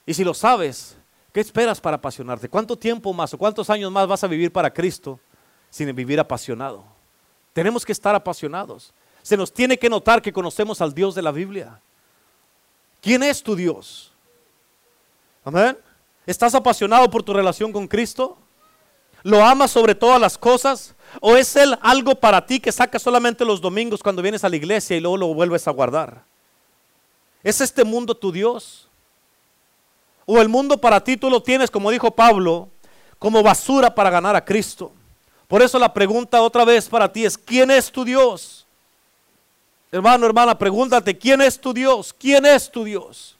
[0.05, 0.95] Y si lo sabes,
[1.35, 2.47] ¿Qué esperas para apasionarte?
[2.47, 5.19] ¿Cuánto tiempo más o cuántos años más vas a vivir para Cristo
[5.69, 6.85] sin vivir apasionado?
[7.51, 8.93] Tenemos que estar apasionados.
[9.21, 11.81] Se nos tiene que notar que conocemos al Dios de la Biblia.
[13.01, 14.13] ¿Quién es tu Dios?
[15.43, 15.77] Amén.
[16.25, 18.37] ¿Estás apasionado por tu relación con Cristo?
[19.21, 20.95] ¿Lo amas sobre todas las cosas?
[21.19, 24.55] ¿O es Él algo para ti que sacas solamente los domingos cuando vienes a la
[24.55, 26.23] iglesia y luego lo vuelves a guardar?
[27.43, 28.87] ¿Es este mundo tu Dios?
[30.25, 32.69] O el mundo para ti tú lo tienes, como dijo Pablo,
[33.19, 34.91] como basura para ganar a Cristo.
[35.47, 38.65] Por eso la pregunta otra vez para ti es, ¿quién es tu Dios?
[39.91, 42.13] Hermano, hermana, pregúntate, ¿quién es tu Dios?
[42.17, 43.35] ¿Quién es tu Dios?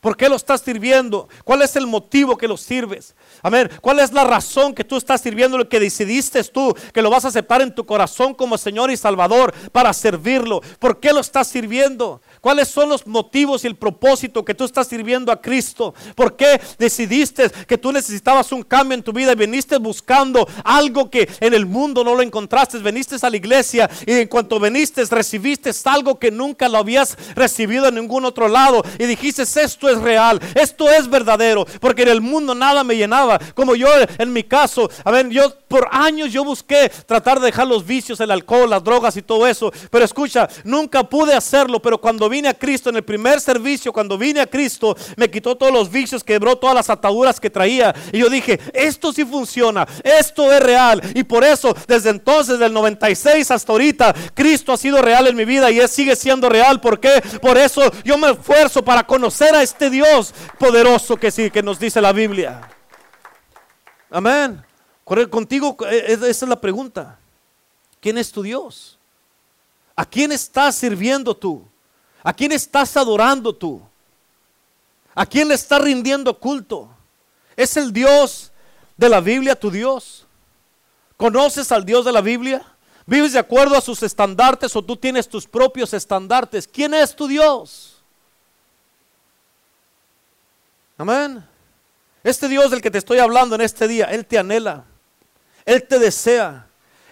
[0.00, 1.28] ¿Por qué lo estás sirviendo?
[1.42, 3.16] ¿Cuál es el motivo que lo sirves?
[3.42, 3.68] Amén.
[3.80, 5.58] ¿Cuál es la razón que tú estás sirviendo?
[5.58, 8.96] Lo que decidiste tú, que lo vas a aceptar en tu corazón como Señor y
[8.96, 10.60] Salvador para servirlo.
[10.78, 12.20] ¿Por qué lo estás sirviendo?
[12.46, 15.92] ¿Cuáles son los motivos y el propósito que tú estás sirviendo a Cristo?
[16.14, 21.10] ¿Por qué decidiste que tú necesitabas un cambio en tu vida y viniste buscando algo
[21.10, 22.78] que en el mundo no lo encontraste?
[22.78, 27.88] Veniste a la iglesia y en cuanto viniste recibiste algo que nunca lo habías recibido
[27.88, 32.20] en ningún otro lado y dijiste esto es real, esto es verdadero, porque en el
[32.20, 33.40] mundo nada me llenaba.
[33.56, 33.88] Como yo
[34.18, 38.20] en mi caso, a ver, yo por años yo busqué tratar de dejar los vicios,
[38.20, 42.35] el alcohol, las drogas y todo eso, pero escucha, nunca pude hacerlo, pero cuando vi
[42.36, 45.90] vine a Cristo, en el primer servicio, cuando vine a Cristo, me quitó todos los
[45.90, 47.94] vicios, quebró todas las ataduras que traía.
[48.12, 51.00] Y yo dije, esto sí funciona, esto es real.
[51.14, 55.46] Y por eso, desde entonces, del 96 hasta ahorita, Cristo ha sido real en mi
[55.46, 56.78] vida y sigue siendo real.
[56.78, 57.22] ¿Por qué?
[57.40, 61.78] Por eso yo me esfuerzo para conocer a este Dios poderoso que sí, que nos
[61.78, 62.68] dice la Biblia.
[64.10, 64.62] Amén.
[65.30, 67.18] Contigo, eh, esa es la pregunta.
[67.98, 68.98] ¿Quién es tu Dios?
[69.94, 71.66] ¿A quién estás sirviendo tú?
[72.26, 73.80] ¿A quién estás adorando tú?
[75.14, 76.88] ¿A quién le estás rindiendo culto?
[77.54, 78.50] ¿Es el Dios
[78.96, 80.26] de la Biblia tu Dios?
[81.16, 82.66] ¿Conoces al Dios de la Biblia?
[83.06, 86.66] ¿Vives de acuerdo a sus estandartes o tú tienes tus propios estandartes?
[86.66, 88.02] ¿Quién es tu Dios?
[90.98, 91.46] Amén.
[92.24, 94.82] Este Dios del que te estoy hablando en este día, Él te anhela,
[95.64, 96.66] Él te desea,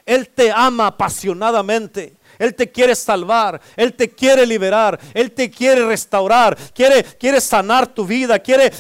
[0.07, 2.17] Él te ama apasionadamente.
[2.39, 7.87] Él te quiere salvar, Él te quiere liberar, Él te quiere restaurar, quiere, quiere sanar
[7.87, 8.72] tu vida, quiere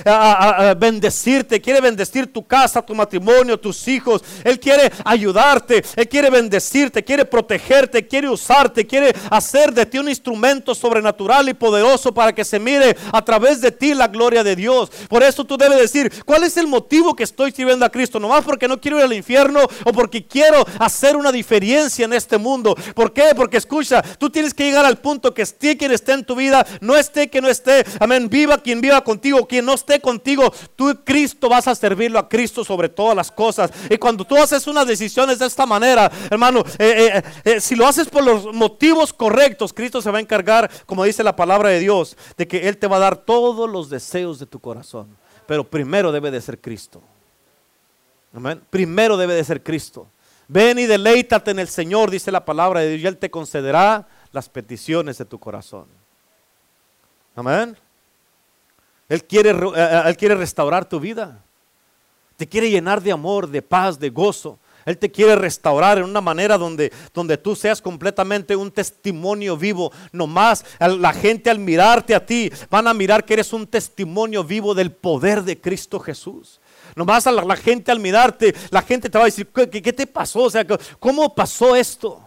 [0.76, 4.22] bendecirte, quiere bendecir tu casa, tu matrimonio, tus hijos.
[4.44, 10.08] Él quiere ayudarte, Él quiere bendecirte, quiere protegerte, quiere usarte, quiere hacer de ti un
[10.08, 14.56] instrumento sobrenatural y poderoso para que se mire a través de ti la gloria de
[14.56, 14.90] Dios.
[15.08, 18.20] Por eso tú debes decir, ¿cuál es el motivo que estoy sirviendo a Cristo?
[18.20, 22.12] No más porque no quiero ir al infierno o porque quiero hacer una diferencia en
[22.12, 22.74] este mundo.
[22.94, 23.34] ¿Por qué?
[23.52, 26.96] Escucha, tú tienes que llegar al punto que esté quien esté en tu vida, no
[26.96, 27.84] esté que no esté.
[28.00, 28.28] Amén.
[28.28, 30.52] Viva quien viva contigo, quien no esté contigo.
[30.76, 33.70] Tú, Cristo, vas a servirlo a Cristo sobre todas las cosas.
[33.88, 37.86] Y cuando tú haces unas decisiones de esta manera, hermano, eh, eh, eh, si lo
[37.86, 41.80] haces por los motivos correctos, Cristo se va a encargar, como dice la palabra de
[41.80, 45.08] Dios, de que Él te va a dar todos los deseos de tu corazón.
[45.46, 47.02] Pero primero debe de ser Cristo.
[48.34, 48.60] Amén.
[48.70, 50.08] Primero debe de ser Cristo.
[50.48, 54.06] Ven y deleítate en el Señor, dice la palabra de Dios, y Él te concederá
[54.32, 55.86] las peticiones de tu corazón.
[57.34, 57.76] Amén.
[59.08, 61.42] Él quiere, eh, eh, Él quiere restaurar tu vida.
[62.36, 64.58] Te quiere llenar de amor, de paz, de gozo.
[64.84, 69.92] Él te quiere restaurar en una manera donde, donde tú seas completamente un testimonio vivo.
[70.12, 74.44] No más la gente al mirarte a ti van a mirar que eres un testimonio
[74.44, 76.60] vivo del poder de Cristo Jesús.
[76.94, 80.44] Nomás a la, gente al mirarte, la gente te va a decir, ¿qué, te pasó?
[80.44, 80.64] O sea,
[80.98, 82.20] ¿cómo pasó esto?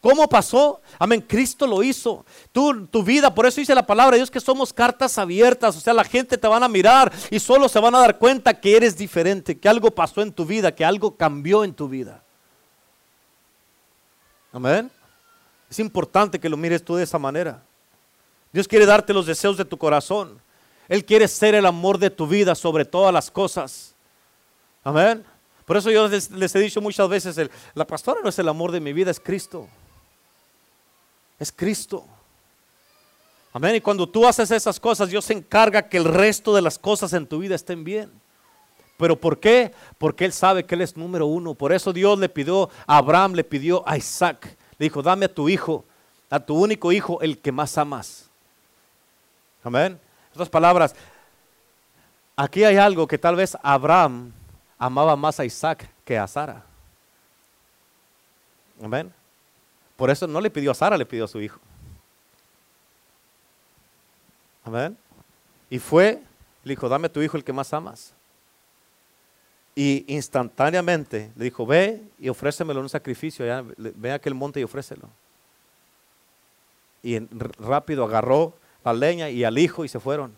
[0.00, 0.80] ¿Cómo pasó?
[0.98, 2.24] Amén, Cristo lo hizo.
[2.52, 5.76] Tu vida, por eso dice la palabra de Dios que somos cartas abiertas.
[5.76, 8.60] O sea, la gente te van a mirar y solo se van a dar cuenta
[8.60, 12.22] que eres diferente, que algo pasó en tu vida, que algo cambió en tu vida.
[14.52, 14.90] Amén.
[15.68, 17.62] Es importante que lo mires tú de esa manera.
[18.52, 20.40] Dios quiere darte los deseos de tu corazón.
[20.88, 23.94] Él quiere ser el amor de tu vida sobre todas las cosas.
[24.88, 25.22] Amén.
[25.66, 28.80] Por eso yo les, he dicho muchas veces, la pastora no es el amor de
[28.80, 29.68] mi vida, es Cristo.
[31.38, 32.06] Es Cristo.
[33.52, 33.74] Amén.
[33.74, 37.12] Y cuando tú haces esas cosas, Dios se encarga que el resto de las cosas
[37.12, 38.10] en tu vida estén bien.
[38.96, 39.74] ¿Pero por qué?
[39.98, 41.52] Porque Él sabe que Él es número uno.
[41.52, 44.56] Por eso Dios le pidió a Abraham, le pidió a Isaac.
[44.78, 45.84] Le dijo, dame a tu hijo,
[46.30, 48.30] a tu único hijo, el que más amas.
[49.62, 49.92] Amén.
[49.92, 50.94] En otras palabras,
[52.34, 54.32] aquí hay algo que tal vez Abraham
[54.78, 56.64] amaba más a Isaac que a Sara.
[58.82, 59.12] Amén.
[59.96, 61.58] Por eso no le pidió a Sara, le pidió a su hijo.
[64.64, 64.96] Amén.
[65.70, 66.22] Y fue,
[66.62, 68.14] le dijo, dame a tu hijo el que más amas.
[69.74, 73.44] Y instantáneamente le dijo, ve y ofrécemelo en un sacrificio,
[73.76, 75.08] ve a aquel monte y ofrécelo.
[77.02, 77.18] Y
[77.58, 78.54] rápido agarró
[78.84, 80.34] la leña y al hijo y se fueron.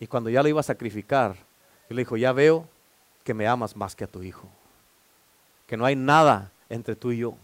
[0.00, 1.36] Y cuando ya lo iba a sacrificar,
[1.88, 2.68] y le dijo, ya veo
[3.24, 4.48] que me amas más que a tu hijo.
[5.66, 7.34] Que no hay nada entre tú y yo.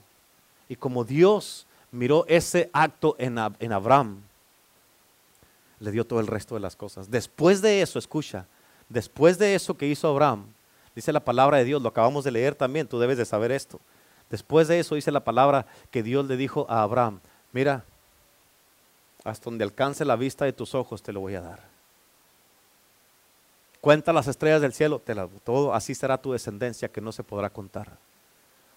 [0.68, 4.22] Y como Dios miró ese acto en, en Abraham,
[5.80, 7.10] le dio todo el resto de las cosas.
[7.10, 8.46] Después de eso, escucha,
[8.88, 10.46] después de eso que hizo Abraham,
[10.94, 13.80] dice la palabra de Dios, lo acabamos de leer también, tú debes de saber esto.
[14.30, 17.20] Después de eso dice la palabra que Dios le dijo a Abraham,
[17.52, 17.84] mira,
[19.24, 21.71] hasta donde alcance la vista de tus ojos te lo voy a dar.
[23.82, 25.12] Cuenta las estrellas del cielo, te
[25.42, 27.98] todo, así será tu descendencia que no se podrá contar.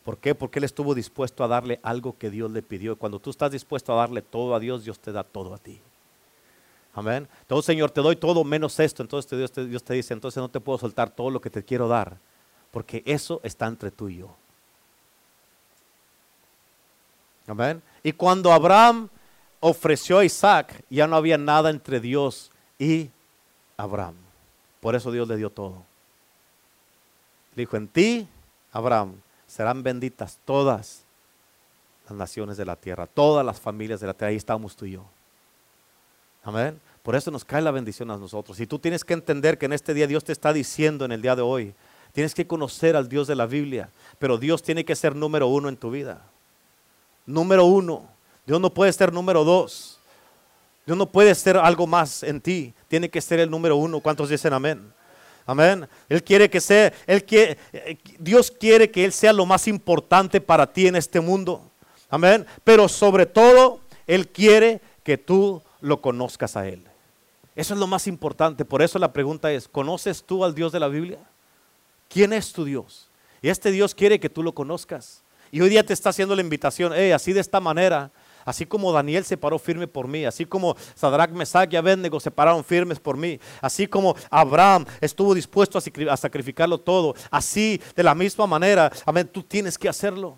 [0.04, 0.34] ¿Por qué?
[0.34, 2.96] Porque Él estuvo dispuesto a darle algo que Dios le pidió.
[2.96, 5.80] Cuando tú estás dispuesto a darle todo a Dios, Dios te da todo a ti.
[6.96, 7.28] Amén.
[7.42, 9.04] Entonces, Señor, te doy todo menos esto.
[9.04, 11.64] Entonces Dios te, Dios te dice, entonces no te puedo soltar todo lo que te
[11.64, 12.18] quiero dar.
[12.72, 14.36] Porque eso está entre tú y yo.
[17.46, 17.80] Amén.
[18.02, 19.08] Y cuando Abraham
[19.60, 23.12] ofreció a Isaac, ya no había nada entre Dios y
[23.78, 24.25] Abraham.
[24.86, 25.82] Por eso Dios le dio todo.
[27.56, 28.28] dijo, en ti,
[28.72, 29.16] Abraham,
[29.48, 31.02] serán benditas todas
[32.08, 34.30] las naciones de la tierra, todas las familias de la tierra.
[34.30, 35.04] Ahí estamos tú y yo.
[36.44, 36.80] Amén.
[37.02, 38.60] Por eso nos cae la bendición a nosotros.
[38.60, 41.22] Y tú tienes que entender que en este día Dios te está diciendo en el
[41.24, 41.74] día de hoy,
[42.14, 45.68] tienes que conocer al Dios de la Biblia, pero Dios tiene que ser número uno
[45.68, 46.22] en tu vida.
[47.26, 48.08] Número uno.
[48.46, 50.00] Dios no puede ser número dos.
[50.86, 52.74] Dios no puede ser algo más en ti.
[52.88, 54.00] Tiene que ser el número uno.
[54.02, 54.94] ¿Cuántos dicen amén?
[55.46, 55.88] Amén.
[56.10, 57.58] Él quiere que sea, él quiere,
[58.20, 61.72] Dios quiere que Él sea lo más importante para ti en este mundo.
[62.10, 62.46] Amén.
[62.64, 66.84] Pero sobre todo, Él quiere que tú lo conozcas a Él.
[67.56, 68.66] Eso es lo más importante.
[68.66, 71.20] Por eso la pregunta es, ¿conoces tú al Dios de la Biblia?
[72.10, 73.10] ¿Quién es tu Dios?
[73.42, 75.24] Y este Dios quiere que tú lo conozcas.
[75.52, 78.12] Y hoy día te está haciendo la invitación, así de esta manera
[78.46, 82.30] Así como Daniel se paró firme por mí, así como Sadrach, Mesach y Abednego se
[82.30, 88.14] pararon firmes por mí, así como Abraham estuvo dispuesto a sacrificarlo todo, así de la
[88.14, 90.36] misma manera, amén, tú tienes que hacerlo.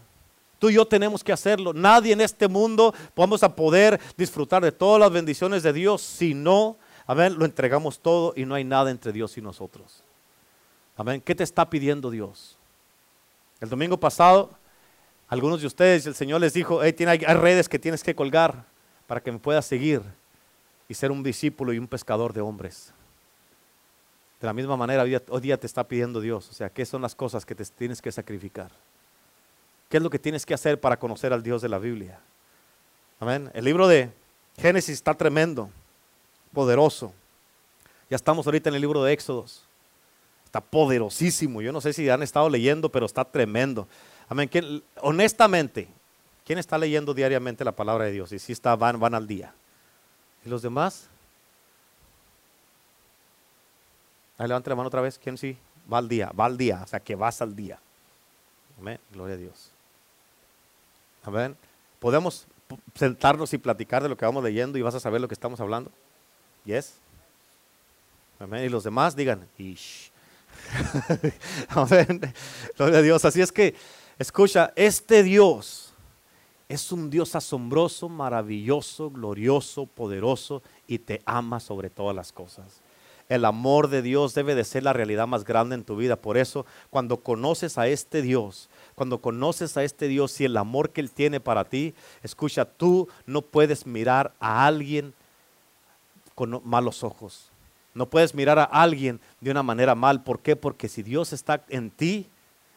[0.59, 1.71] Tú y yo tenemos que hacerlo.
[1.71, 6.33] Nadie en este mundo vamos a poder disfrutar de todas las bendiciones de Dios si
[6.33, 10.03] no, amén, lo entregamos todo y no hay nada entre Dios y nosotros.
[10.95, 11.21] Amén.
[11.21, 12.57] ¿Qué te está pidiendo Dios?
[13.59, 14.49] El domingo pasado
[15.27, 18.65] algunos de ustedes, el Señor les dijo, hay, redes que tienes que colgar
[19.07, 20.01] para que me puedas seguir
[20.87, 22.93] y ser un discípulo y un pescador de hombres.
[24.39, 26.47] De la misma manera, hoy día, te está pidiendo Dios.
[26.49, 28.71] O sea, ¿qué son las cosas que te tienes que sacrificar?
[29.89, 32.19] ¿Qué es lo que tienes que hacer para conocer al Dios de la Biblia?
[33.19, 33.49] Amén.
[33.53, 34.11] El libro de
[34.57, 35.69] Génesis está tremendo,
[36.53, 37.13] poderoso.
[38.09, 39.65] Ya estamos ahorita en el libro de Éxodos.
[40.45, 41.61] Está poderosísimo.
[41.61, 43.87] Yo no sé si han estado leyendo, pero está tremendo.
[44.29, 44.49] Amén.
[45.01, 45.87] honestamente,
[46.45, 48.31] ¿quién está leyendo diariamente la palabra de Dios?
[48.31, 49.53] Y si está, van, al día.
[50.45, 51.07] ¿Y los demás?
[54.37, 55.17] Ahí levante la mano otra vez.
[55.17, 55.57] ¿Quién sí?
[55.91, 56.81] Va al día, va al día.
[56.83, 57.79] O sea, que vas al día.
[58.79, 58.99] Amén.
[59.11, 59.71] Gloria a Dios.
[61.23, 61.55] Amén.
[61.99, 62.45] Podemos
[62.95, 65.59] sentarnos y platicar de lo que vamos leyendo y vas a saber lo que estamos
[65.59, 65.91] hablando.
[66.65, 66.95] Yes.
[68.39, 68.65] Amén.
[68.65, 70.11] Y los demás digan, Ish.
[71.69, 72.33] Amén.
[72.77, 73.25] Gloria a Dios.
[73.25, 73.75] Así es que,
[74.19, 75.93] escucha, este Dios
[76.69, 82.81] es un Dios asombroso, maravilloso, glorioso, poderoso y te ama sobre todas las cosas.
[83.29, 86.15] El amor de Dios debe de ser la realidad más grande en tu vida.
[86.15, 90.91] Por eso, cuando conoces a este Dios, cuando conoces a este Dios y el amor
[90.91, 91.93] que Él tiene para ti,
[92.23, 95.13] escucha, tú no puedes mirar a alguien
[96.35, 97.51] con malos ojos.
[97.93, 100.23] No puedes mirar a alguien de una manera mal.
[100.23, 100.55] ¿Por qué?
[100.55, 102.29] Porque si Dios está en ti,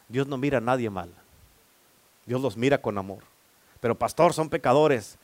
[0.09, 1.13] Dios no mira a nadie mal.
[2.25, 3.23] Dios los mira con amor.
[3.79, 5.17] Pero pastor, son pecadores.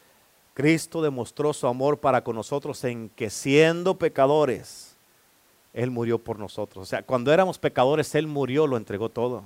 [0.54, 4.96] Cristo demostró su amor para con nosotros en que siendo pecadores,
[5.74, 6.84] Él murió por nosotros.
[6.84, 9.44] O sea, cuando éramos pecadores, Él murió, lo entregó todo.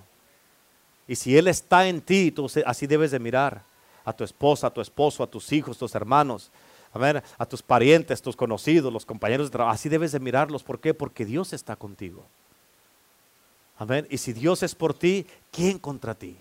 [1.07, 3.63] Y si Él está en ti, tú así debes de mirar
[4.05, 6.51] a tu esposa, a tu esposo, a tus hijos, a tus hermanos
[7.37, 9.73] a tus parientes, tus conocidos, los compañeros de trabajo.
[9.73, 10.63] Así debes de mirarlos.
[10.63, 10.93] ¿Por qué?
[10.93, 12.25] Porque Dios está contigo.
[13.77, 14.05] Amén.
[14.09, 16.37] Y si Dios es por ti, ¿quién contra ti?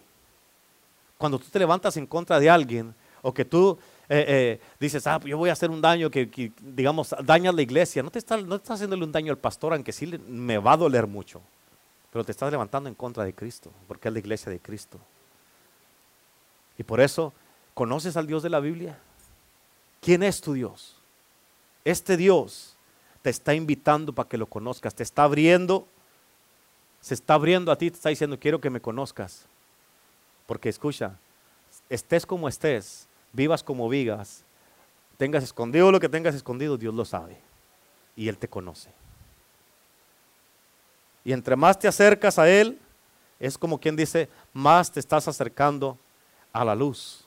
[1.21, 5.21] Cuando tú te levantas en contra de alguien o que tú eh, eh, dices, ah,
[5.23, 8.55] yo voy a hacer un daño que, digamos, daña la iglesia, no te, estás, no
[8.57, 11.43] estás haciéndole un daño al pastor, aunque sí me va a doler mucho,
[12.11, 14.99] pero te estás levantando en contra de Cristo, porque es la iglesia de Cristo.
[16.79, 17.35] Y por eso,
[17.75, 18.99] ¿conoces al Dios de la Biblia?
[20.01, 20.97] ¿Quién es tu Dios?
[21.85, 22.79] Este Dios
[23.21, 25.87] te está invitando para que lo conozcas, te está abriendo,
[27.03, 29.50] se está abriendo a ti, te está diciendo, quiero que me conozcas.
[30.51, 31.17] Porque escucha,
[31.89, 34.43] estés como estés, vivas como vivas,
[35.17, 37.39] tengas escondido lo que tengas escondido, Dios lo sabe.
[38.17, 38.91] Y Él te conoce.
[41.23, 42.81] Y entre más te acercas a Él,
[43.39, 45.97] es como quien dice, más te estás acercando
[46.53, 47.25] a la luz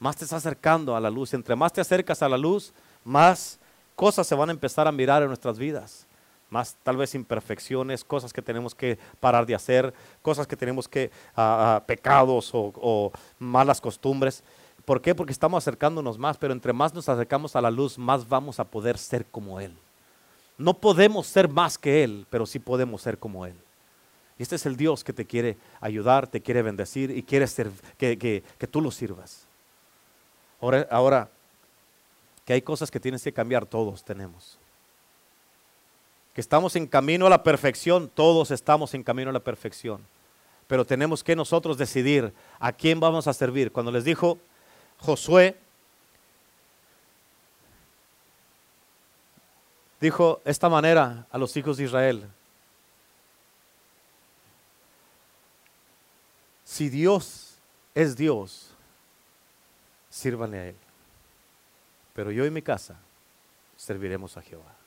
[0.00, 1.34] más te estás acercando a la luz.
[1.34, 2.72] Entre más te acercas a la luz,
[3.04, 3.58] más
[3.94, 6.06] cosas se van a empezar a mirar en nuestras vidas.
[6.50, 11.10] Más tal vez imperfecciones, cosas que tenemos que parar de hacer, cosas que tenemos que,
[11.36, 14.42] ah, ah, pecados o, malas costumbres.
[14.84, 15.14] ¿Por qué?
[15.14, 18.64] Porque estamos acercándonos más, pero entre más nos acercamos a la luz, más vamos a
[18.64, 19.76] poder ser como Él.
[20.58, 23.56] No podemos ser más que Él, pero sí podemos ser como Él.
[24.38, 28.18] Este es el Dios que te quiere ayudar, te quiere bendecir y quiere ser, que,
[28.18, 29.46] que, que tú lo sirvas.
[30.60, 31.30] Ahora,
[32.44, 34.58] que hay cosas que tienes que cambiar, todos tenemos.
[36.34, 40.06] Que estamos en camino a la perfección, todos estamos en camino a la perfección.
[40.66, 43.72] Pero tenemos que nosotros decidir a quién vamos a servir.
[43.72, 44.38] Cuando les dijo
[44.98, 45.56] Josué,
[50.00, 52.28] dijo esta manera a los hijos de Israel.
[56.64, 57.56] Si Dios
[57.94, 58.70] es Dios,
[60.08, 60.76] sírvanle a Él.
[62.14, 62.96] Pero yo y mi casa
[63.76, 64.79] serviremos a Jehová.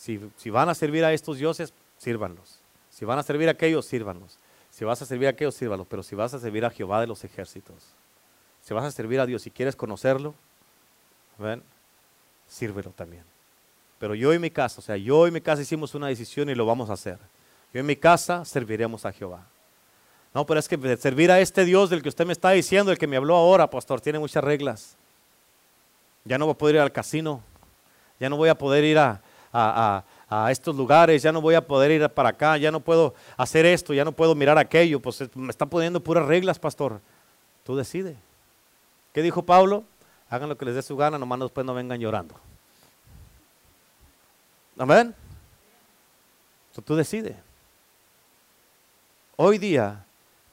[0.00, 2.58] Si, van a servir a estos dioses, sírvanlos.
[2.88, 4.38] Si van a servir a aquellos, sírvanlos.
[4.70, 5.86] Si vas a servir a aquellos, sírvanlos.
[5.90, 7.84] Pero si vas a servir a Jehová de los ejércitos,
[8.62, 10.34] si vas a servir a Dios y quieres conocerlo,
[11.36, 11.62] ¿ven?
[12.48, 13.24] sírvelo también.
[13.98, 16.54] Pero yo y mi casa, o sea, yo y mi casa hicimos una decisión y
[16.54, 17.18] lo vamos a hacer.
[17.74, 19.44] Yo y mi casa serviremos a Jehová.
[20.32, 22.96] No, pero es que servir a este Dios del que usted me está diciendo, el
[22.96, 24.96] que me habló ahora, pastor, tiene muchas reglas.
[26.24, 27.42] Ya no voy a poder ir al casino,
[28.18, 29.20] ya no voy a poder ir a,
[30.50, 33.92] estos lugares, ya no voy a poder ir para acá, ya no puedo hacer esto,
[33.92, 35.00] ya no puedo mirar aquello.
[35.00, 37.00] Pues me está poniendo puras reglas, pastor.
[37.64, 38.16] Tú decide.
[39.12, 39.84] ¿Qué dijo Pablo?
[40.28, 42.34] Hagan lo que les dé su gana, nomás después no vengan llorando.
[44.78, 45.14] Amén.
[46.84, 47.36] tú decides.
[49.36, 50.04] Hoy día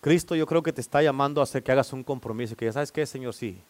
[0.08, 2.72] Cristo yo creo que te está llamando a hacer que hagas un compromiso, que ya
[2.72, 3.62] sabes qué, Señor, sí.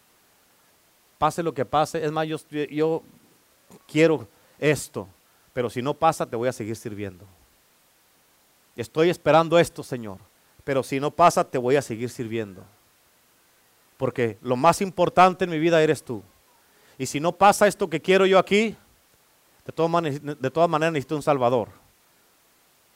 [1.17, 2.37] Pase lo que pase, es más, yo,
[2.69, 3.01] yo
[3.87, 4.27] quiero
[4.59, 5.07] esto,
[5.57, 7.25] pero si no pasa, te voy a seguir sirviendo.
[8.75, 10.19] Estoy esperando esto, Señor,
[10.63, 12.63] pero si no pasa, te voy a seguir sirviendo.
[13.97, 16.21] Porque lo más importante en mi vida eres tú.
[16.99, 18.77] Y si no pasa esto que quiero yo aquí,
[19.65, 21.69] de todas maneras, necesito un Salvador.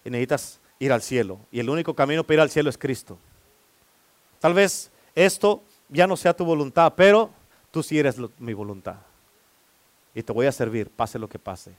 [0.06, 1.40] Y necesitas ir al cielo.
[1.52, 3.18] Y el único camino para ir al cielo es Cristo.
[4.40, 7.32] Tal vez esto ya no sea tu voluntad, pero
[7.72, 8.98] tú sí eres mi voluntad.
[10.14, 11.74] Y te voy a servir, pase lo que pase.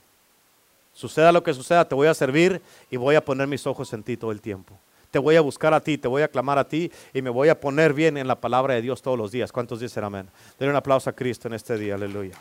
[0.92, 4.02] Suceda lo que suceda, te voy a servir y voy a poner mis ojos en
[4.02, 4.78] ti todo el tiempo.
[5.10, 7.48] Te voy a buscar a ti, te voy a clamar a ti y me voy
[7.48, 9.52] a poner bien en la palabra de Dios todos los días.
[9.52, 10.28] ¿Cuántos dicen amén?
[10.58, 12.34] Denle un aplauso a Cristo en este día, aleluya.